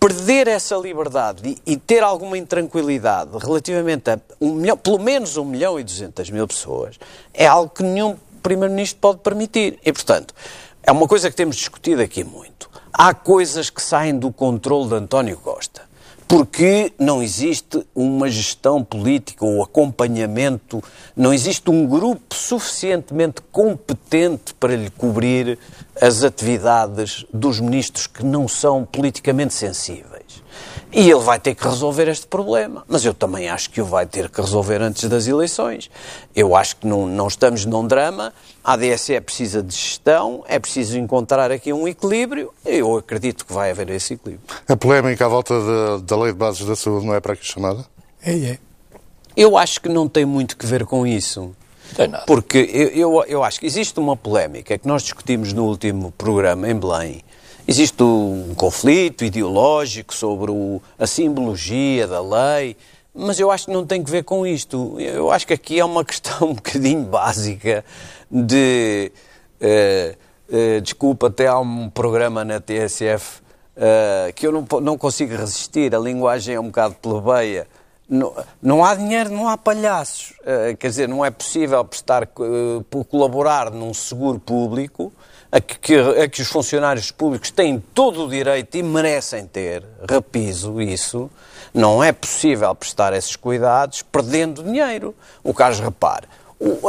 [0.00, 5.84] Perder essa liberdade e, ter alguma intranquilidade relativamente a milhão, pelo menos 1 milhão e
[5.84, 6.98] 200 mil pessoas
[7.32, 9.78] é algo que nenhum Primeiro-Ministro pode permitir.
[9.84, 10.34] E, portanto,
[10.82, 12.71] é uma coisa que temos discutido aqui muito.
[12.94, 15.80] Há coisas que saem do controle de António Costa,
[16.28, 20.84] porque não existe uma gestão política ou acompanhamento,
[21.16, 25.58] não existe um grupo suficientemente competente para lhe cobrir
[25.98, 30.41] as atividades dos ministros que não são politicamente sensíveis.
[30.92, 32.84] E ele vai ter que resolver este problema.
[32.86, 35.90] Mas eu também acho que o vai ter que resolver antes das eleições.
[36.34, 38.32] Eu acho que não, não estamos num drama.
[38.62, 42.52] A ADSE precisa de gestão, é preciso encontrar aqui um equilíbrio.
[42.64, 44.46] Eu acredito que vai haver esse equilíbrio.
[44.68, 47.44] A polémica à volta de, da Lei de Bases da Saúde não é para aqui
[47.44, 47.84] chamada?
[48.22, 48.58] É, é.
[49.36, 51.54] Eu acho que não tem muito que ver com isso.
[51.96, 52.24] Tem nada.
[52.26, 56.68] Porque eu, eu, eu acho que existe uma polémica que nós discutimos no último programa
[56.68, 57.22] em Belém,
[57.66, 62.76] Existe um conflito ideológico sobre o, a simbologia da lei,
[63.14, 64.96] mas eu acho que não tem que ver com isto.
[64.98, 67.84] Eu acho que aqui é uma questão um bocadinho básica
[68.28, 69.12] de.
[69.60, 70.16] Uh,
[70.56, 73.40] uh, desculpa, até há um programa na TSF
[73.76, 77.68] uh, que eu não, não consigo resistir, a linguagem é um bocado plebeia.
[78.08, 80.34] Não, não há dinheiro, não há palhaços.
[80.78, 82.28] quer dizer, não é possível prestar,
[83.08, 85.10] colaborar num seguro público
[85.52, 90.80] a que, a que os funcionários públicos têm todo o direito e merecem ter, repiso
[90.80, 91.30] isso,
[91.74, 95.14] não é possível prestar esses cuidados perdendo dinheiro.
[95.44, 96.26] O Carlos repare,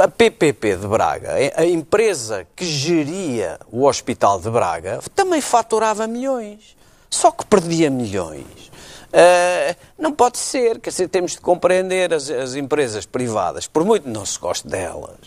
[0.02, 6.78] a PPP de Braga, a empresa que geria o Hospital de Braga, também faturava milhões,
[7.10, 8.72] só que perdia milhões.
[9.14, 14.10] Uh, não pode ser, quer dizer, temos de compreender as, as empresas privadas, por muito
[14.10, 15.18] não se goste delas,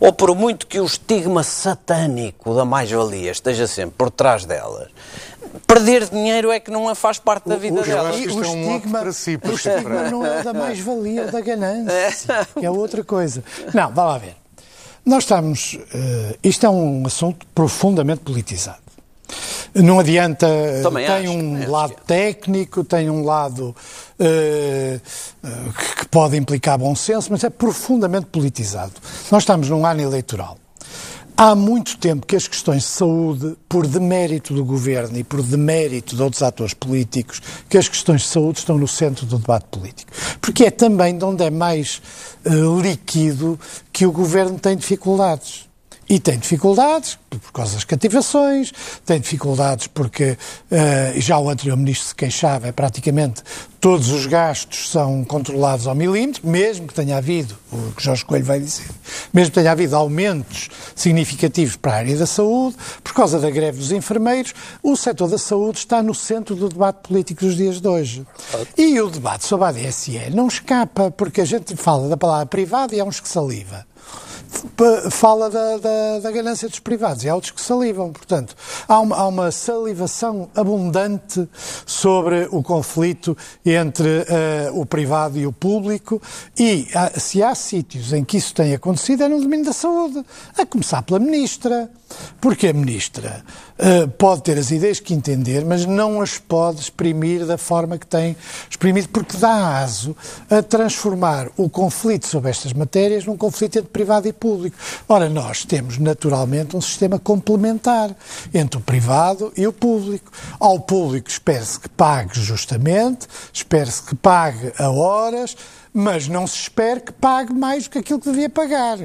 [0.00, 4.88] ou por muito que o estigma satânico da mais-valia esteja sempre por trás delas,
[5.66, 8.18] perder dinheiro é que não faz parte da vida o, delas.
[8.18, 12.48] E o é um estigma, para si, o estigma não é da mais-valia, da ganância,
[12.58, 13.42] que é outra coisa.
[13.72, 14.36] Não, vá lá ver.
[15.04, 15.74] Nós estamos.
[15.74, 18.78] Uh, isto é um assunto profundamente politizado.
[19.74, 20.46] Não adianta.
[20.82, 23.74] Também tem acho, um lado técnico, tem um lado
[24.20, 25.00] uh,
[25.42, 28.92] uh, que pode implicar bom senso, mas é profundamente politizado.
[29.30, 30.56] Nós estamos num ano eleitoral.
[31.36, 36.14] Há muito tempo que as questões de saúde, por demérito do governo e por demérito
[36.14, 40.12] de outros atores políticos, que as questões de saúde estão no centro do debate político.
[40.40, 42.00] Porque é também de onde é mais
[42.46, 43.58] uh, líquido
[43.92, 45.68] que o governo tem dificuldades.
[46.08, 48.72] E tem dificuldades por causa das cativações,
[49.04, 50.32] tem dificuldades porque
[50.70, 53.42] uh, já o anterior ministro se queixava, é praticamente
[53.80, 58.44] todos os gastos são controlados ao milímetro, mesmo que tenha havido, o que Jorge Coelho
[58.44, 58.86] vai dizer,
[59.32, 63.78] mesmo que tenha havido aumentos significativos para a área da saúde, por causa da greve
[63.78, 67.88] dos enfermeiros, o setor da saúde está no centro do debate político dos dias de
[67.88, 68.26] hoje.
[68.76, 72.94] E o debate sobre a ADSE não escapa, porque a gente fala da palavra privada
[72.94, 73.86] e há uns que saliva
[75.10, 78.12] fala da, da, da, ganância dos privados e há outros que salivam.
[78.12, 78.56] Portanto,
[78.88, 81.48] há uma, há uma salivação abundante
[81.86, 86.20] sobre o conflito entre uh, o privado e o público
[86.58, 90.24] e há, se há sítios em que isso tem acontecido é no domínio da saúde,
[90.56, 91.90] a começar pela Ministra.
[92.40, 93.44] Porque a Ministra
[93.78, 98.06] uh, pode ter as ideias que entender, mas não as pode exprimir da forma que
[98.06, 98.36] tem
[98.70, 100.16] exprimido, porque dá aso
[100.48, 104.43] a transformar o conflito sobre estas matérias num conflito entre privado e público.
[105.08, 108.14] Ora, nós temos naturalmente um sistema complementar
[108.52, 110.30] entre o privado e o público.
[110.60, 115.56] Ao público espera-se que pague justamente, espera-se que pague a horas,
[115.92, 118.98] mas não se espera que pague mais do que aquilo que devia pagar.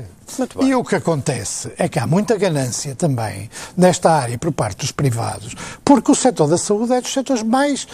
[0.62, 4.92] E o que acontece é que há muita ganância também nesta área por parte dos
[4.92, 7.88] privados, porque o setor da saúde é dos setores mais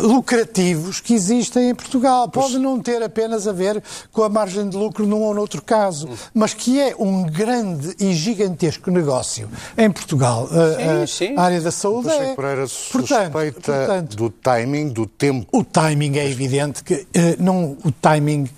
[0.00, 2.28] lucrativos que existem em Portugal.
[2.28, 6.08] Pode não ter apenas a ver com a margem de lucro num ou noutro caso,
[6.32, 10.48] mas que é um grande e gigantesco negócio em Portugal.
[10.52, 11.34] Eh, sim, sim.
[11.36, 12.34] A área da saúde é.
[12.34, 15.46] Pereira Portanto, suspeita portanto, do timing, do tempo.
[15.52, 18.48] o timing é evidente que eh, não o timing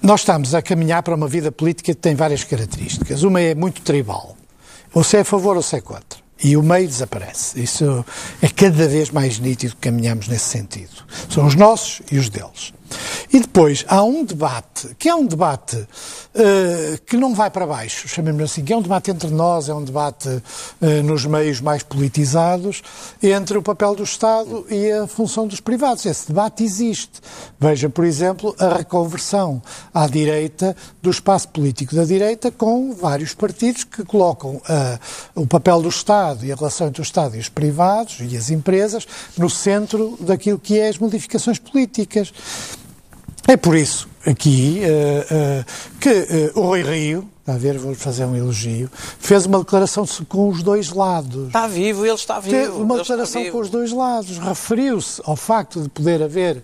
[0.00, 3.22] nós estamos a caminhar para uma vida política que tem várias características.
[3.22, 4.36] Uma é muito tribal.
[4.94, 6.17] Ou se é a favor ou se é contra.
[6.42, 7.60] E o meio desaparece.
[7.60, 8.04] Isso
[8.40, 11.04] é cada vez mais nítido que caminhamos nesse sentido.
[11.28, 12.72] São os nossos e os deles.
[13.30, 15.86] E depois há um debate, que é um debate uh,
[17.04, 19.84] que não vai para baixo, chamemos assim, que é um debate entre nós, é um
[19.84, 22.82] debate uh, nos meios mais politizados,
[23.22, 26.06] entre o papel do Estado e a função dos privados.
[26.06, 27.20] Esse debate existe.
[27.60, 29.62] Veja, por exemplo, a reconversão
[29.92, 34.62] à direita do espaço político da direita, com vários partidos que colocam uh,
[35.34, 38.48] o papel do Estado e a relação entre o Estado e os privados e as
[38.48, 42.32] empresas no centro daquilo que é as modificações políticas.
[43.50, 46.10] É por isso, aqui, uh, uh, que
[46.54, 50.62] uh, o Rui Rio, a ver, vou fazer um elogio, fez uma declaração com os
[50.62, 51.46] dois lados.
[51.46, 52.54] Está vivo, ele está vivo.
[52.54, 54.36] Fez uma declaração com os dois lados.
[54.36, 56.62] Referiu-se ao facto de poder haver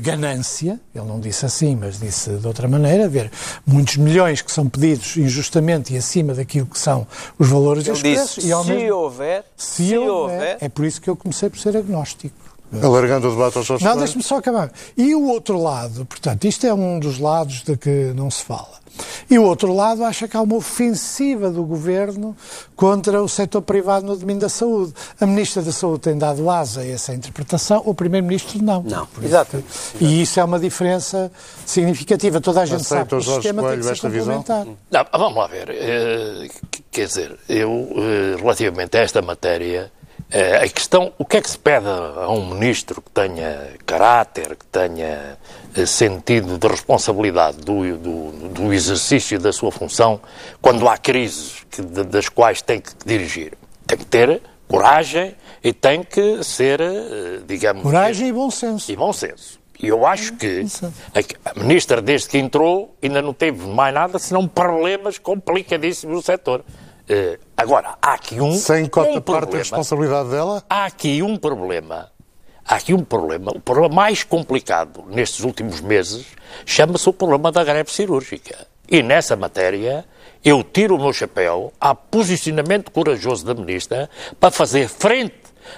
[0.00, 3.30] ganância, ele não disse assim, mas disse de outra maneira, haver
[3.66, 7.06] muitos milhões que são pedidos injustamente e acima daquilo que são
[7.38, 8.44] os valores ele dos preços.
[8.46, 11.50] E ao se mesmo, houver, se, se houver, houver, é por isso que eu comecei
[11.50, 12.45] por ser agnóstico.
[12.82, 14.70] Alargando o debate aos Não, deixe-me só acabar.
[14.96, 18.86] E o outro lado, portanto, isto é um dos lados de que não se fala.
[19.30, 22.36] E o outro lado acha que há uma ofensiva do governo
[22.74, 24.92] contra o setor privado no domínio da saúde.
[25.20, 28.82] A Ministra da Saúde tem dado asa a essa interpretação, o Primeiro-Ministro não.
[28.82, 29.62] Não, exato.
[30.00, 31.30] E isso é uma diferença
[31.64, 32.40] significativa.
[32.40, 34.66] Toda a gente Aceita sabe que o sistema Coelho tem que ser complementar.
[34.90, 35.70] Não, vamos lá ver.
[35.70, 36.48] Eh,
[36.90, 39.95] quer dizer, eu, eh, relativamente a esta matéria, é,
[40.30, 44.66] a questão, o que é que se pede a um ministro que tenha caráter, que
[44.66, 45.38] tenha
[45.76, 50.20] eh, sentido de responsabilidade do, do, do exercício da sua função
[50.60, 53.52] quando há crises que, das quais tem que dirigir?
[53.86, 57.82] Tem que ter coragem e tem que ser, eh, digamos...
[57.82, 58.90] Coragem e bom senso.
[58.90, 59.60] E bom senso.
[59.80, 60.64] E eu acho que
[61.44, 66.64] a ministra, desde que entrou, ainda não teve mais nada senão problemas complicadíssimos no setor.
[67.08, 68.52] Uh, agora, há aqui um.
[68.52, 70.62] Sem cota um parte da responsabilidade dela?
[70.68, 72.10] Há aqui um problema.
[72.64, 73.52] Há aqui um problema.
[73.54, 76.26] O problema mais complicado nestes últimos meses
[76.64, 78.66] chama-se o problema da greve cirúrgica.
[78.88, 80.04] E nessa matéria,
[80.44, 85.34] eu tiro o meu chapéu ao posicionamento corajoso da Ministra para fazer frente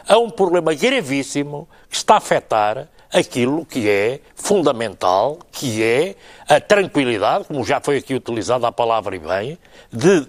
[0.06, 6.14] a um problema gravíssimo que está a afetar aquilo que é fundamental, que é
[6.46, 9.58] a tranquilidade, como já foi aqui utilizada a palavra e bem,
[9.90, 10.26] de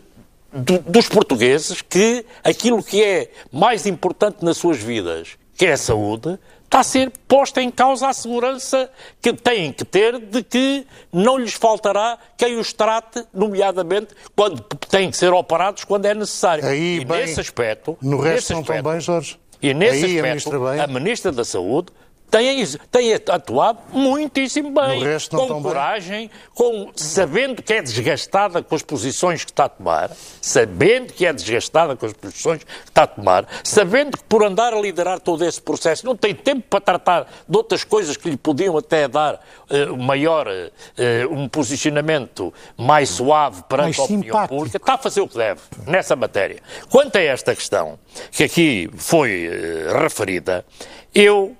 [0.51, 5.77] do, dos portugueses que aquilo que é mais importante nas suas vidas, que é a
[5.77, 8.89] saúde, está a ser posta em causa a segurança
[9.21, 15.09] que têm que ter de que não lhes faltará quem os trate, nomeadamente quando têm
[15.09, 16.65] que ser operados quando é necessário.
[16.65, 17.97] Aí, e bem, nesse aspecto.
[18.01, 19.39] No resto não estão bem, Jorge.
[19.61, 21.91] E nesse Aí, aspecto, a ministra, a ministra da Saúde
[22.29, 26.31] tem, tem atuado muitíssimo bem, com coragem, bem.
[26.53, 30.11] com, sabendo que é desgastada com as posições que está a tomar,
[30.41, 34.73] sabendo que é desgastada com as posições que está a tomar, sabendo que por andar
[34.73, 38.37] a liderar todo esse processo não tem tempo para tratar de outras coisas que lhe
[38.37, 39.35] podiam até dar
[39.69, 44.55] uh, maior, uh, um posicionamento mais suave perante mais a opinião simpático.
[44.55, 46.61] pública, está a fazer o que deve nessa matéria.
[46.89, 47.97] Quanto a esta questão,
[48.31, 50.65] que aqui foi uh, referida,
[51.13, 51.55] eu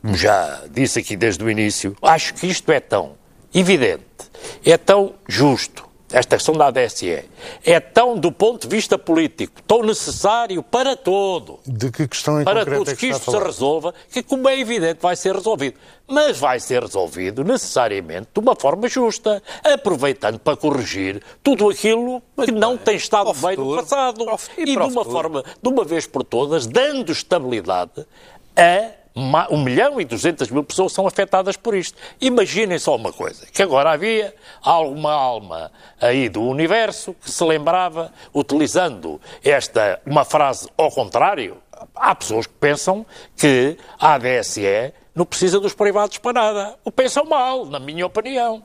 [0.00, 3.12] como já disse aqui desde o início, acho que isto é tão
[3.52, 4.04] evidente,
[4.64, 5.84] é tão justo,
[6.14, 7.24] esta questão da ADSE,
[7.64, 11.58] é tão, do ponto de vista político, tão necessário para todo.
[11.66, 14.58] De que questão em Para todos, é que, que isto se resolva, que, como é
[14.58, 15.76] evidente, vai ser resolvido.
[16.06, 22.52] Mas vai ser resolvido necessariamente de uma forma justa, aproveitando para corrigir tudo aquilo que
[22.52, 24.24] não tem estado bem no passado.
[24.56, 28.06] E, e de uma forma, de uma vez por todas, dando estabilidade
[28.56, 31.96] a um milhão e duzentas mil pessoas são afetadas por isto.
[32.20, 38.12] Imaginem só uma coisa, que agora havia alguma alma aí do universo que se lembrava,
[38.34, 41.58] utilizando esta, uma frase ao contrário,
[41.94, 46.74] há pessoas que pensam que a ADSE não precisa dos privados para nada.
[46.84, 48.62] O pensam mal, na minha opinião.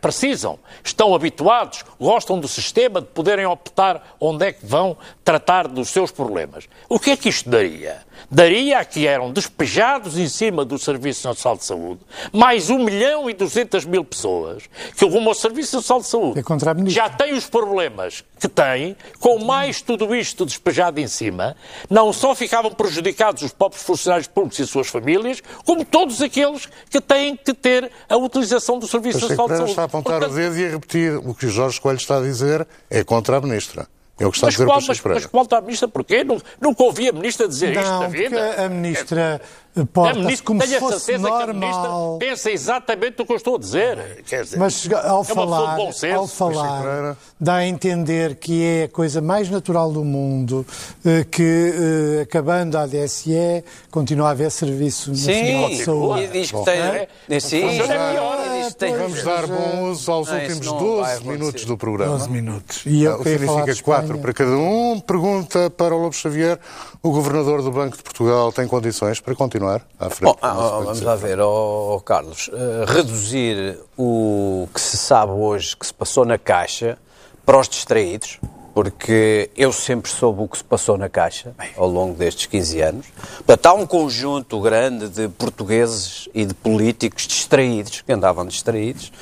[0.00, 0.58] Precisam.
[0.82, 6.10] Estão habituados, gostam do sistema, de poderem optar onde é que vão tratar dos seus
[6.10, 6.66] problemas.
[6.88, 8.00] O que é que isto daria?
[8.30, 12.00] Daria a que eram despejados em cima do Serviço Nacional de Saúde
[12.32, 14.64] mais 1 milhão e 200 mil pessoas
[14.96, 19.44] que, como o Serviço Nacional de Saúde é já tem os problemas que tem, com
[19.44, 21.56] mais tudo isto despejado em cima,
[21.90, 27.00] não só ficavam prejudicados os próprios funcionários públicos e suas famílias, como todos aqueles que
[27.00, 29.70] têm que ter a utilização do Serviço Nacional de Saúde.
[29.70, 32.18] está a apontar Portanto, o dedo e a repetir o que o Jorge Coelho está
[32.18, 33.86] a dizer é contra a Ministra.
[34.20, 35.88] É o que está mas a dizer qual, o mas, mas qual está a ministra?
[35.88, 36.22] Porquê?
[36.22, 38.64] Nunca, nunca ouvi a ministra dizer isto Não, na porque vida.
[38.64, 39.40] a ministra
[39.74, 41.54] A porta-se ministra, como tenho se a fosse certeza que a normal.
[41.54, 44.22] ministra pensa exatamente o que eu estou a dizer.
[44.28, 46.18] Quer dizer, Mas ao é uma pessoa falar, de bom senso.
[46.18, 50.66] ao falar dá a entender que é a coisa mais natural do mundo,
[51.06, 51.72] eh, que
[52.18, 56.22] eh, acabando a ADSE continua a haver serviço nacional de Sim, saúde.
[56.24, 56.74] e diz que tem.
[56.78, 57.08] É?
[57.30, 57.68] É, sim, sim.
[57.78, 61.32] Diz que tem- Vamos dar bom uso aos Não, isso últimos não 12 vai acontecer.
[61.38, 62.12] minutos do programa.
[62.18, 62.82] 12 minutos.
[62.84, 64.22] E eu o que significa de 4 Espanha.
[64.22, 65.00] para cada um.
[65.00, 66.58] Pergunta para o Lobo Xavier:
[67.02, 70.32] o governador do Banco de Portugal tem condições para continuar à frente?
[70.32, 72.48] Bom, ah, vamos lá ver, ó ó, Carlos.
[72.52, 76.96] eh, reduzir o que se sabe hoje que se passou na Caixa
[77.44, 78.38] para os distraídos,
[78.72, 83.06] porque eu sempre soube o que se passou na Caixa ao longo destes 15 anos.
[83.44, 89.12] Portanto, há um conjunto grande de portugueses e de políticos distraídos, que andavam distraídos,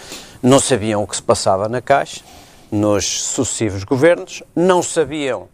[0.43, 2.21] não sabiam o que se passava na Caixa
[2.71, 5.49] nos sucessivos governos, não sabiam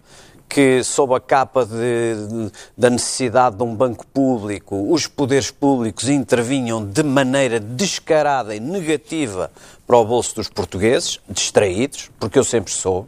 [0.57, 6.83] que, sob a capa de- da necessidade de um banco público, os poderes públicos intervinham
[6.83, 9.51] de maneira descarada e negativa
[9.87, 13.07] para o bolso dos portugueses, distraídos, porque eu sempre soube.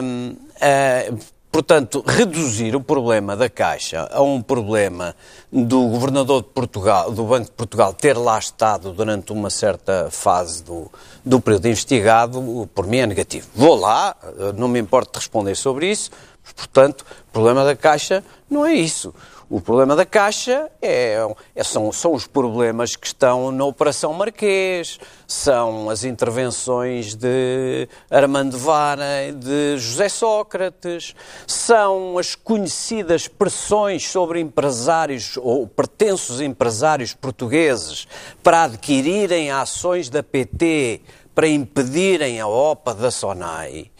[0.00, 1.12] Hum, ah,
[1.58, 5.12] portanto, reduzir o problema da Caixa a um problema
[5.52, 10.62] do governador de Portugal, do Banco de Portugal, ter lá estado durante uma certa fase
[10.62, 10.88] do,
[11.24, 13.48] do período investigado, por mim é negativo.
[13.56, 14.14] Vou lá,
[14.56, 16.12] não me importo de responder sobre isso,
[16.54, 19.12] portanto, o problema da Caixa não é isso.
[19.50, 21.16] O problema da Caixa é,
[21.54, 28.58] é- são, são os problemas que estão na Operação Marquês, são as intervenções de Armando
[28.58, 31.14] Vara, de José Sócrates,
[31.46, 38.06] são as conhecidas pressões sobre empresários ou pretensos empresários portugueses
[38.42, 41.00] para adquirirem ações da PT
[41.34, 43.92] para impedirem a OPA da SONAI,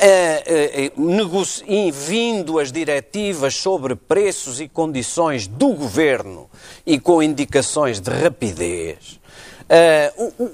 [0.00, 6.48] eh, negoci- e vindo as diretivas sobre preços e condições do governo
[6.86, 9.20] e com indicações de rapidez,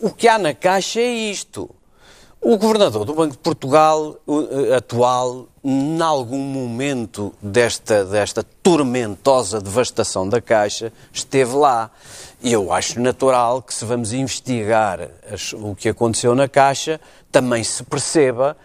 [0.02, 1.70] o, que há na Caixa é isto.
[2.38, 10.28] O governador do Banco de Portugal eh, atual, em algum momento desta, desta tormentosa devastação
[10.28, 11.90] da Caixa, esteve lá.
[12.42, 15.08] E eu acho natural que, se vamos investigar
[15.54, 17.00] o que aconteceu na Caixa,
[17.32, 18.56] também se perceba,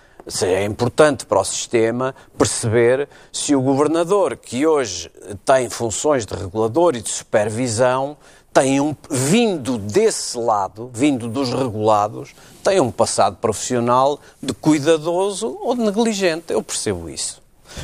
[0.43, 5.11] é importante para o sistema, perceber se o governador, que hoje
[5.45, 8.17] tem funções de regulador e de supervisão,
[8.53, 15.73] tem um, vindo desse lado, vindo dos regulados, tem um passado profissional de cuidadoso ou
[15.73, 16.51] de negligente.
[16.51, 17.41] Eu percebo isso.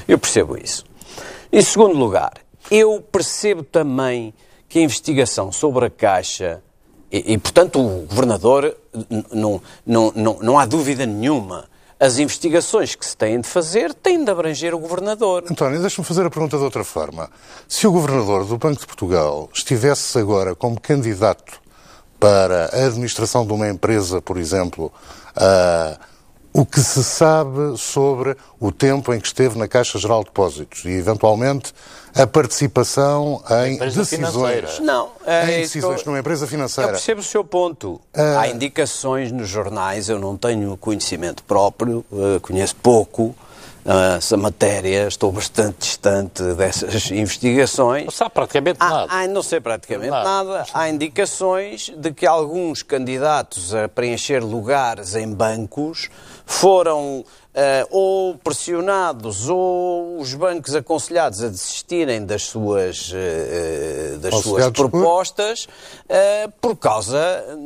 [0.08, 0.86] Eu percebo isso.
[1.52, 2.34] Em segundo lugar,
[2.70, 4.34] eu percebo também
[4.68, 6.62] que a investigação sobre a Caixa,
[7.10, 8.76] e, e, portanto o Governador,
[9.32, 11.70] não, não, não, não há dúvida nenhuma,
[12.00, 15.46] as investigações que se têm de fazer têm de abranger o Governador.
[15.50, 17.30] António, deixa-me fazer a pergunta de outra forma.
[17.68, 21.60] Se o governador do Banco de Portugal estivesse agora como candidato
[22.20, 24.92] para a administração de uma empresa, por exemplo,
[25.36, 25.98] ah,
[26.54, 30.86] o que se sabe sobre o tempo em que esteve na Caixa Geral de Depósitos
[30.86, 31.74] e, eventualmente,
[32.22, 34.80] a participação em decisões.
[34.80, 36.92] Não, é em decisões eu- numa empresa Eu financeira.
[36.92, 38.00] percebo o seu ponto.
[38.14, 43.36] Há indicações nos jornais, eu não tenho conhecimento próprio, eh, conheço pouco
[43.86, 48.04] eh, essa matéria, estou bastante distante dessas investigações.
[48.06, 49.14] Não sabe praticamente Há, nada.
[49.14, 50.26] há, não sei praticamente Nada.
[50.44, 50.66] nada.
[50.74, 56.10] Há indicações de que alguns candidatos a preencher lugares em bancos
[56.46, 57.24] foram
[57.60, 65.68] eh, ou pressionados ou os bancos aconselhados a desistirem das suas, eh, das suas propostas
[66.08, 67.18] eh, por causa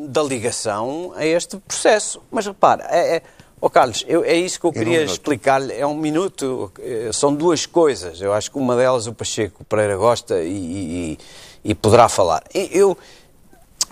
[0.07, 2.21] da ligação a este processo.
[2.31, 3.21] Mas repara, é, é,
[3.61, 5.11] ó Carlos, eu- é isso que eu um queria minuto.
[5.11, 5.73] explicar-lhe.
[5.73, 6.71] É um minuto,
[7.11, 8.21] são duas coisas.
[8.21, 11.17] Eu acho que uma delas o Pacheco Pereira gosta e, e-
[11.65, 12.43] e poderá falar.
[12.53, 12.97] Eu,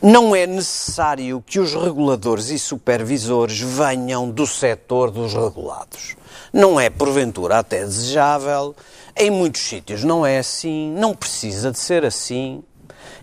[0.01, 6.15] não é necessário que os reguladores e supervisores venham do setor dos regulados.
[6.53, 8.75] Não é, porventura, até desejável.
[9.15, 12.63] Em muitos sítios não é assim, não precisa de ser assim.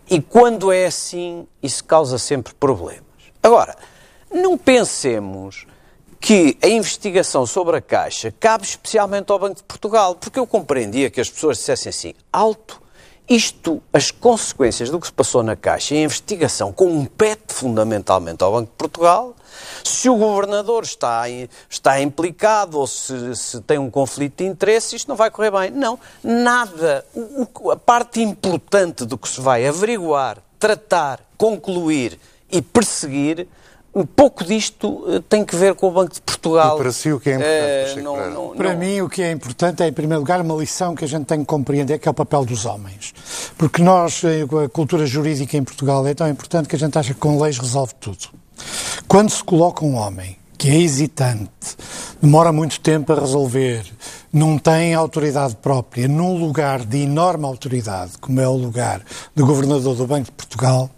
[0.09, 3.03] E quando é assim, isso causa sempre problemas.
[3.43, 3.75] Agora,
[4.33, 5.67] não pensemos
[6.21, 11.11] que a investigação sobre a Caixa cabe especialmente ao Banco de Portugal, porque eu compreendia
[11.11, 12.83] que as pessoas dissessem assim, alto,
[13.29, 18.53] isto, as consequências do que se passou na Caixa e a investigação compete fundamentalmente ao
[18.53, 19.35] Banco de Portugal.
[19.83, 21.25] Se o governador está,
[21.69, 25.71] está implicado ou se, se tem um conflito de interesse, isto não vai correr bem.
[25.71, 27.05] Não, nada.
[27.15, 32.19] O- a parte importante do que se vai averiguar, tratar, concluir
[32.51, 33.49] e perseguir
[33.97, 36.77] um pouco disto uh, tem que ver com o Banco de Portugal.
[36.77, 38.01] E para si o que é importante?
[38.01, 38.79] Uh, não, não, para não...
[38.79, 41.41] mim o que é importante é, em primeiro lugar, uma lição que a gente tem
[41.41, 43.15] que compreender, que é o papel dos homens.
[43.57, 47.21] Porque nós, a cultura jurídica em Portugal é tão importante que a gente acha que
[47.21, 48.29] com leis resolve tudo.
[49.09, 51.51] Quando se coloca um homem que é hesitante,
[52.21, 53.85] demora muito tempo a resolver,
[54.33, 59.03] não tem autoridade própria, num lugar de enorme autoridade, como é o lugar
[59.35, 60.91] do governador do Banco de Portugal,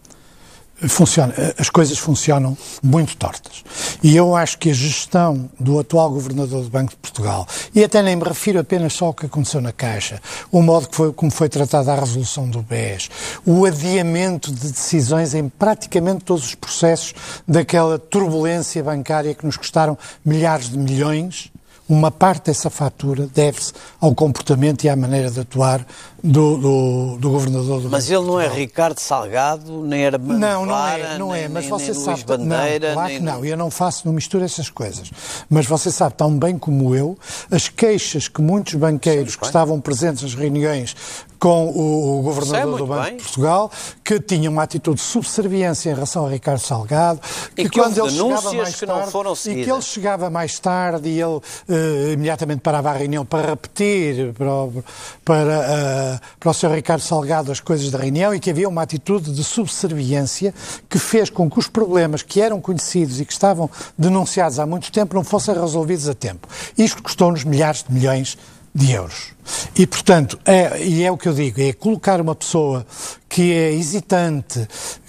[0.86, 3.64] funciona, as coisas funcionam muito tortas.
[4.02, 8.02] E eu acho que a gestão do atual governador do Banco de Portugal, e até
[8.02, 10.20] nem me refiro apenas só ao que aconteceu na Caixa,
[10.52, 13.10] o modo que foi, como foi tratada a resolução do BES,
[13.44, 17.14] o adiamento de decisões em praticamente todos os processos
[17.46, 21.50] daquela turbulência bancária que nos custaram milhares de milhões,
[21.88, 25.86] uma parte dessa fatura deve-se ao comportamento e à maneira de atuar
[26.22, 30.86] do, do, do governador do Mas ele não é Ricardo Salgado, nem era Não, não
[30.86, 33.70] é, não é, mas nem, você nem sabe, Bandeira, não, claro que não, eu não
[33.70, 35.10] faço, não misturo essas coisas.
[35.48, 37.16] Mas você sabe tão bem como eu,
[37.50, 40.94] as queixas que muitos banqueiros que estavam presentes nas reuniões
[41.38, 43.16] com o, o governador do Banco bem.
[43.16, 43.70] de Portugal,
[44.04, 47.20] que tinha uma atitude de subserviência em relação a Ricardo Salgado,
[47.54, 51.20] que, que quando ele chegava mais que tarde, e que ele chegava mais tarde e
[51.20, 54.48] ele uh, imediatamente parava a reunião para repetir para,
[55.24, 56.72] para, uh, para o Sr.
[56.72, 60.54] Ricardo Salgado as coisas da reunião e que havia uma atitude de subserviência
[60.88, 64.90] que fez com que os problemas que eram conhecidos e que estavam denunciados há muito
[64.90, 66.48] tempo não fossem resolvidos a tempo.
[66.76, 68.36] Isto custou-nos milhares de milhões
[68.78, 69.32] de euros.
[69.76, 72.86] E, portanto, é, e é o que eu digo, é colocar uma pessoa
[73.28, 74.66] que é hesitante,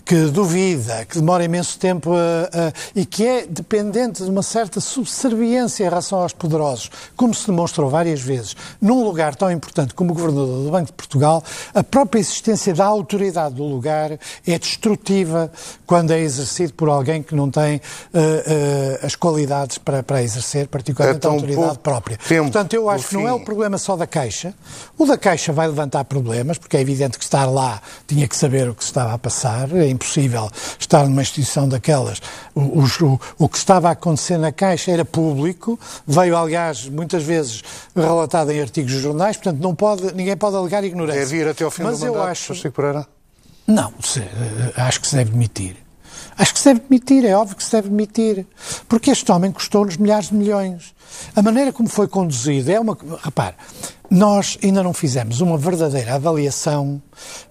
[0.10, 4.82] que duvida, que demora imenso tempo a, a, e que é dependente de uma certa
[4.82, 10.10] subserviência em relação aos poderosos, como se demonstrou várias vezes, num lugar tão importante como
[10.10, 11.43] o Governador do Banco de Portugal,
[11.76, 15.51] a própria existência da autoridade do lugar é destrutiva
[15.86, 20.68] quando é exercido por alguém que não tem uh, uh, as qualidades para, para exercer,
[20.70, 22.18] particularmente é a autoridade própria.
[22.45, 24.55] Portanto, eu acho que não é o problema só da Caixa.
[24.97, 28.68] O da Caixa vai levantar problemas, porque é evidente que estar lá tinha que saber
[28.68, 32.22] o que se estava a passar, é impossível estar numa instituição daquelas.
[32.56, 35.78] O, o, o que estava a acontecer na Caixa era público,
[36.08, 37.62] veio, aliás, muitas vezes
[37.95, 41.20] relatado em artigos de jornais, portanto, não pode, ninguém pode alegar ignorância.
[41.20, 42.56] É vir até ao fim Mas do mandato, eu acho...
[42.56, 43.06] Chico Pereira?
[43.68, 45.76] Não, se, eh, acho que se deve demitir.
[46.38, 48.47] Acho que se deve demitir, é óbvio que se deve demitir.
[48.88, 50.95] Porque este homem custou-nos milhares de milhões.
[51.36, 52.97] A maneira como foi conduzido é uma.
[53.24, 53.55] Repare,
[54.10, 57.01] nós ainda não fizemos uma verdadeira avaliação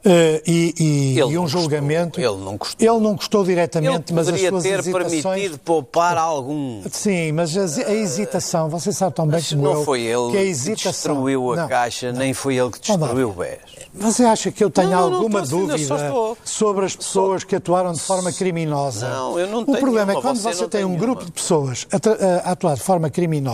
[0.05, 0.11] uh,
[0.47, 2.21] e, e, e, um julgamento.
[2.21, 2.95] Ele não custou.
[2.95, 5.23] Ele não custou diretamente, mas as suas ter hesitações...
[5.23, 6.83] permitido poupar algum.
[6.91, 10.37] Sim, mas a, a hesitação, você sabe tão bem como não eu, foi ele que
[10.37, 10.93] a hesitação...
[10.93, 12.19] que destruiu a não, Caixa, não.
[12.19, 13.79] nem foi ele que destruiu o BES.
[13.95, 15.97] Você acha que eu tenho não, alguma estou, dúvida
[16.45, 19.09] sobre as pessoas que atuaram de forma criminosa?
[19.09, 21.07] Não, eu não tenho O problema nenhuma, é quando você, você tem um nenhuma.
[21.07, 23.48] grupo de pessoas a, a, atuar de forma criminosa,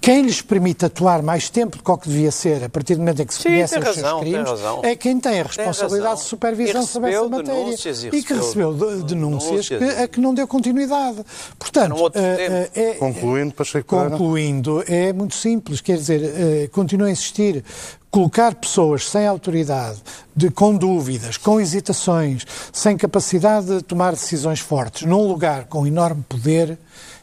[0.00, 3.00] quem lhes permite atuar mais tempo do que o que devia ser, a partir do
[3.00, 6.20] momento em que se Sim, conhecem os razão, seus crimes, é quem tem a responsabilidade
[6.20, 7.74] de supervisão sobre essa matéria.
[8.12, 9.68] E, e que recebeu de, denúncias.
[9.68, 11.24] que, a que não deu continuidade.
[11.58, 17.64] Portanto, uh, é, concluindo, Pacheco concluindo, é muito simples, quer dizer, uh, continua a insistir
[18.10, 19.98] colocar pessoas sem autoridade,
[20.34, 26.24] de, com dúvidas, com hesitações, sem capacidade de tomar decisões fortes, num lugar com enorme
[26.28, 26.76] poder,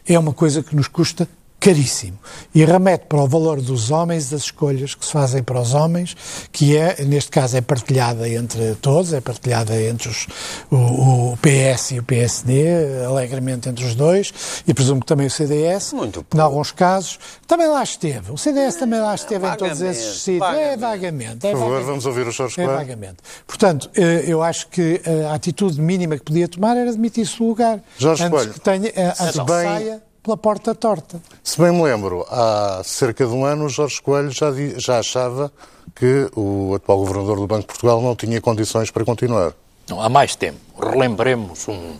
[0.07, 1.27] é uma coisa que nos custa
[1.67, 2.17] caríssimo.
[2.55, 6.15] E remete para o valor dos homens, das escolhas que se fazem para os homens,
[6.51, 10.27] que é, neste caso, é partilhada entre todos, é partilhada entre os,
[10.71, 14.31] o, o PS e o PSD, alegremente entre os dois,
[14.65, 18.31] e presumo que também o CDS, Muito em alguns casos, também lá esteve.
[18.31, 20.39] O CDS também lá esteve é, em todos esses sítios.
[20.39, 20.73] Vagamente.
[20.73, 21.47] É vagamente.
[21.47, 21.85] É Por favor, vagamente.
[21.87, 23.17] vamos ouvir o Jorge É vagamente.
[23.45, 27.45] Portanto, eh, eu acho que eh, a atitude mínima que podia tomar era demitir-se do
[27.47, 27.81] lugar.
[27.97, 31.21] Jorge antes Coelho, que tenha, eh, antes se que bem- saia pela porta torta.
[31.41, 35.49] Se bem me lembro, há cerca de um ano, o Jorge Coelho já, já achava
[35.95, 39.53] que o atual governador do Banco de Portugal não tinha condições para continuar.
[39.87, 40.59] Não, há mais tempo.
[40.77, 41.95] Relembremos um,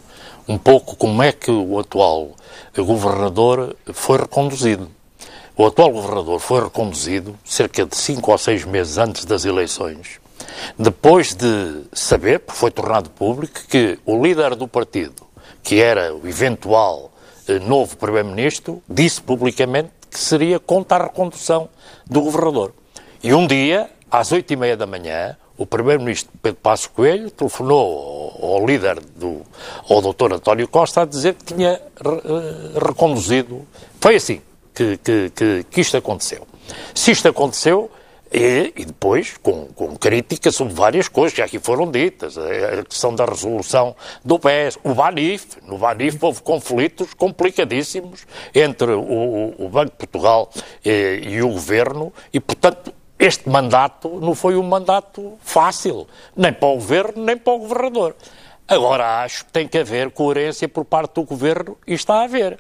[0.45, 2.32] um pouco como é que o atual
[2.75, 4.89] governador foi reconduzido.
[5.55, 10.19] O atual governador foi reconduzido cerca de cinco ou seis meses antes das eleições,
[10.78, 15.25] depois de saber, porque foi tornado público, que o líder do partido,
[15.63, 17.11] que era o eventual
[17.61, 21.69] novo Primeiro-Ministro, disse publicamente que seria contra a recondução
[22.05, 22.73] do governador.
[23.23, 28.37] E um dia, às oito e meia da manhã, o Primeiro-Ministro Pedro Passos Coelho telefonou
[28.41, 29.41] ao, líder, do,
[29.89, 30.33] ao Dr.
[30.33, 31.81] António Costa, a dizer que tinha eh,
[32.85, 33.67] reconduzido.
[33.99, 34.41] Foi assim
[34.73, 36.47] que, que, que, que isto aconteceu.
[36.93, 37.89] Se isto aconteceu,
[38.32, 43.15] E, e, depois, com, com crítica sobre várias coisas que aqui foram ditas, a questão
[43.15, 49.91] da resolução do BES, o BANIF, no BANIF houve conflitos complicadíssimos entre o, o Banco
[49.91, 50.49] de Portugal
[50.84, 56.05] e, e o Governo, e, portanto, este mandato não foi um mandato fácil,
[56.36, 58.15] nem para o Governo, nem para o Governador.
[58.67, 62.59] Agora acho que tem que haver coerência por parte do Governo e está a haver.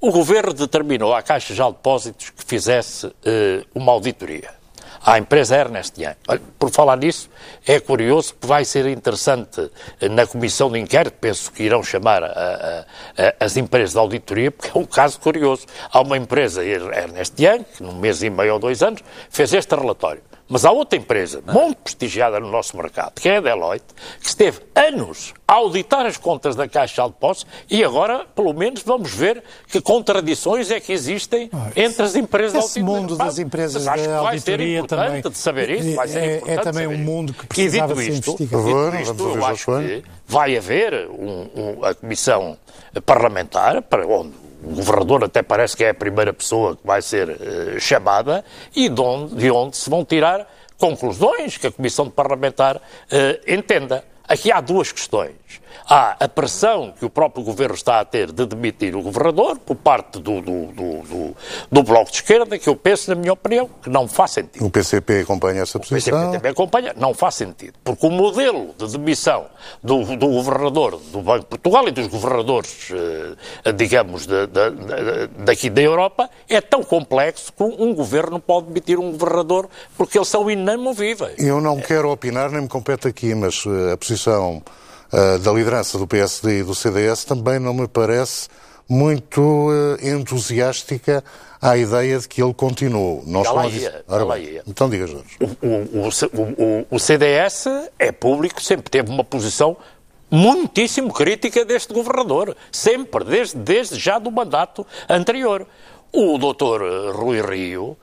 [0.00, 3.12] O Governo determinou à Caixa de Depósitos que fizesse uh,
[3.74, 4.61] uma auditoria
[5.04, 6.16] à empresa Ernest Young.
[6.58, 7.28] Por falar nisso,
[7.66, 12.22] é curioso que vai ser interessante eh, na comissão de inquérito, penso que irão chamar
[12.22, 15.66] a, a, a, as empresas de auditoria, porque é um caso curioso.
[15.90, 19.74] Há uma empresa, Ernest Young, que num mês e meio ou dois anos, fez este
[19.74, 20.22] relatório.
[20.52, 23.86] Mas há outra empresa muito prestigiada no nosso mercado, que é a Deloitte,
[24.20, 28.82] que esteve anos a auditar as contas da Caixa de Depósitos e agora, pelo menos,
[28.82, 33.00] vamos ver que contradições é que existem ah, entre as empresas esse auditoria.
[33.00, 35.96] mundo das empresas Mas acho que vai ser importante também, de saber isso.
[35.96, 38.90] Vai ser é, é também um mundo que precisava ser isto, investigado.
[38.90, 42.58] Dito isto, eu acho que vai haver um, um, a comissão
[43.06, 47.28] parlamentar para onde o governador até parece que é a primeira pessoa que vai ser
[47.28, 48.44] uh, chamada
[48.74, 50.46] e de onde, de onde, se vão tirar
[50.78, 52.80] conclusões que a Comissão Parlamentar uh,
[53.46, 54.04] entenda.
[54.26, 55.32] Aqui há duas questões.
[55.88, 59.76] Há a pressão que o próprio governo está a ter de demitir o governador por
[59.76, 61.36] parte do, do, do, do,
[61.70, 64.64] do Bloco de Esquerda, que eu penso, na minha opinião, que não faz sentido.
[64.64, 66.18] O PCP acompanha essa posição?
[66.18, 67.74] O PCP também acompanha, não faz sentido.
[67.84, 69.46] Porque o modelo de demissão
[69.82, 72.88] do, do governador do Banco de Portugal e dos governadores,
[73.64, 78.66] eh, digamos, de, de, de, daqui da Europa, é tão complexo que um governo pode
[78.68, 81.38] demitir um governador porque eles são inamovíveis.
[81.38, 84.62] Eu não quero opinar, nem me compete aqui, mas eh, a posição
[85.42, 88.48] da liderança do PSD e do CDS também não me parece
[88.88, 91.24] muito uh, entusiástica
[91.60, 93.22] à ideia de que ele continue.
[93.26, 94.62] Nós já lá ia, lá ia.
[94.66, 95.38] Então diga, Jorge.
[95.40, 97.66] O, o, o, o, CDS
[97.98, 99.76] é público, sempre teve uma posição
[100.30, 102.56] muitíssimo crítica deste governador.
[102.70, 105.66] Sempre, desde, desde já do mandato anterior.
[106.12, 106.82] O doutor
[107.14, 108.01] Rui Rio eh,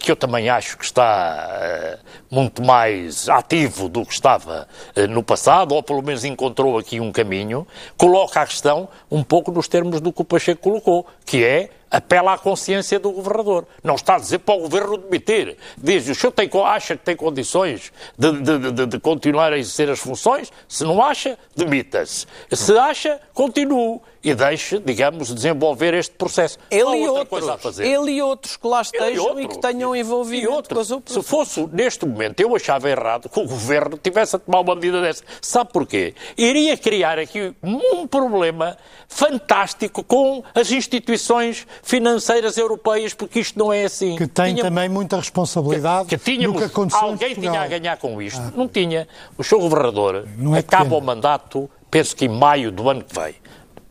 [0.00, 1.98] que eu também acho que está eh,
[2.30, 7.12] muito mais ativo do que estava eh, no passado, ou pelo menos encontrou aqui um
[7.12, 7.66] caminho,
[7.96, 12.34] coloca a questão um pouco nos termos do que o Pacheco colocou, que é apela
[12.34, 13.66] à consciência do governador.
[13.82, 15.56] Não está a dizer para o governo demitir.
[15.78, 19.88] Diz, o senhor tem, acha que tem condições de, de, de, de continuar a exercer
[19.88, 20.52] as funções?
[20.68, 22.26] Se não acha, demita-se.
[22.52, 26.58] Se acha, continue e deixe, digamos, desenvolver este processo.
[26.68, 27.78] Ele e outros.
[27.78, 30.88] Ele e outros que lá estejam e, e que tenham envolvido outros.
[31.06, 35.00] Se fosse neste momento, eu achava errado que o governo tivesse a tomar uma medida
[35.00, 35.22] dessa.
[35.40, 36.12] Sabe porquê?
[36.36, 43.84] Iria criar aqui um problema fantástico com as instituições financeiras europeias, porque isto não é
[43.84, 44.16] assim.
[44.16, 44.64] Que tem Tinha...
[44.64, 48.40] também muita responsabilidade que, que tínhamos, no que aconteceu Alguém tinha a ganhar com isto.
[48.40, 48.52] Ah.
[48.56, 49.06] Não tinha.
[49.38, 50.98] O seu governador é acaba pequeno.
[50.98, 53.36] o mandato, penso que em maio do ano que vem.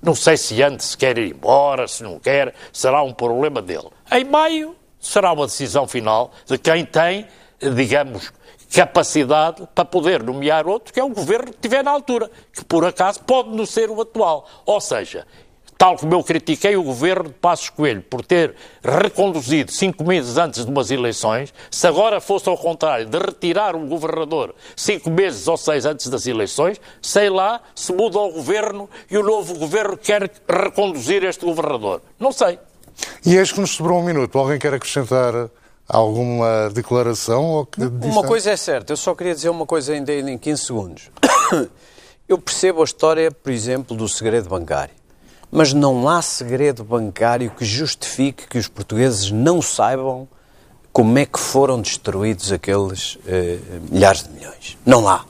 [0.06, 3.90] Não sei se antes quer ir embora, se não quer, será um problema dele.
[4.12, 7.28] Em maio será uma decisão final de quem tem,
[7.60, 8.32] digamos,
[8.72, 12.86] capacidade para poder nomear outro, que é o governo que tiver na altura, que por
[12.86, 14.48] acaso pode não ser o atual.
[14.64, 15.26] Ou seja,
[15.78, 20.66] tal como eu critiquei o governo de Passos Coelho por ter reconduzido cinco meses antes
[20.66, 25.58] de umas eleições, se agora fosse ao contrário, de retirar um governador cinco meses ou
[25.58, 30.32] seis antes das eleições, sei lá se muda o governo e o novo governo quer
[30.48, 32.02] reconduzir este governador.
[32.20, 32.60] Não sei.
[33.26, 34.38] E eis que nos sobrou um minuto.
[34.38, 35.50] Alguém quer acrescentar
[35.88, 37.44] alguma declaração?
[37.46, 40.64] Ou que uma coisa é certa, eu só queria dizer uma coisa ainda em 15
[40.64, 41.12] segundos.
[42.28, 45.05] Eu percebo a história, por exemplo, do segredo bancário.
[45.56, 50.28] Mas não há segredo bancário que justifique que os portugueses não saibam
[50.92, 53.58] como é que foram destruídos aqueles eh,
[53.90, 54.78] milhares de milhões.
[54.86, 55.24] Não há.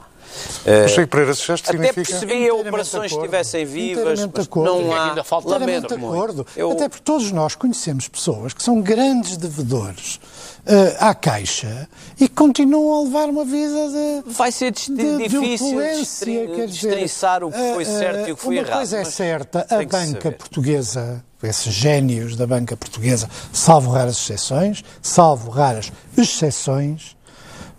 [0.65, 1.93] Uh, Chico Pereira, se Até significa...
[1.93, 5.09] percebia operações que estivessem vivas, mas não há...
[5.09, 6.45] Ainda falta lamento acordo.
[6.55, 6.71] Eu...
[6.71, 10.19] Até porque todos nós conhecemos pessoas que são grandes devedores
[10.65, 11.87] uh, à Caixa
[12.19, 17.57] e continuam a levar uma vida de Vai ser de, difícil de destrinçar o que
[17.57, 18.69] foi uh, certo e o que foi uma errado.
[18.71, 24.83] Uma coisa é certa, a banca portuguesa, esses génios da banca portuguesa, salvo raras exceções,
[25.01, 27.15] salvo raras exceções,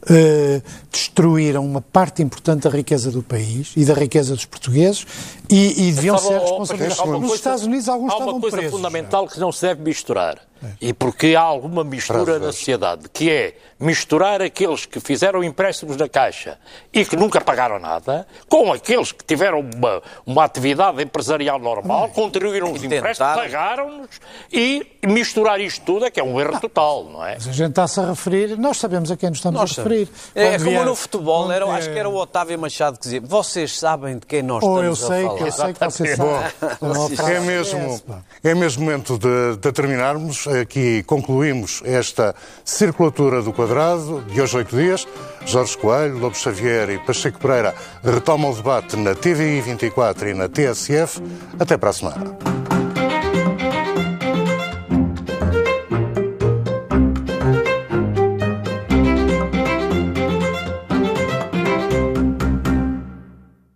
[0.08, 0.62] Uh,
[0.96, 5.06] destruíram uma parte importante da riqueza do país e da riqueza dos portugueses
[5.50, 6.98] e, e deviam ser responsáveis.
[6.98, 8.58] Nos Estados Unidos alguns estavam presos.
[8.58, 9.34] Há uma coisa fundamental já.
[9.34, 10.40] que não se deve misturar
[10.80, 16.08] E porque há alguma mistura na sociedade, que é misturar aqueles que fizeram empréstimos na
[16.08, 16.58] Caixa
[16.92, 22.72] e que nunca pagaram nada, com aqueles que tiveram uma, uma atividade empresarial normal, contribuíram
[22.72, 24.10] os empréstimos, pagaram-nos,
[24.50, 27.34] e misturar isto tudo é que é um erro total, não é?
[27.34, 30.08] Mas a gente está-se a referir, nós sabemos a quem nos estamos Nós a referir.
[30.34, 33.78] É, Quando como no futebol, era, acho que era o Otávio Machado que dizia: vocês
[33.78, 35.46] sabem de quem nós Ou eu estamos sei a que falar.
[35.46, 36.76] eu sei que você Bom, sabe.
[36.80, 38.02] Uma frase É mesmo,
[38.44, 40.46] é mesmo momento de, de terminarmos.
[40.46, 42.34] Aqui concluímos esta
[42.64, 45.06] circulatura do quadrado de hoje oito dias.
[45.44, 50.48] Jorge Coelho, Lobo Xavier e Pacheco Pereira retomam o debate na TVI 24 e na
[50.48, 51.22] TSF.
[51.58, 52.65] Até para a semana.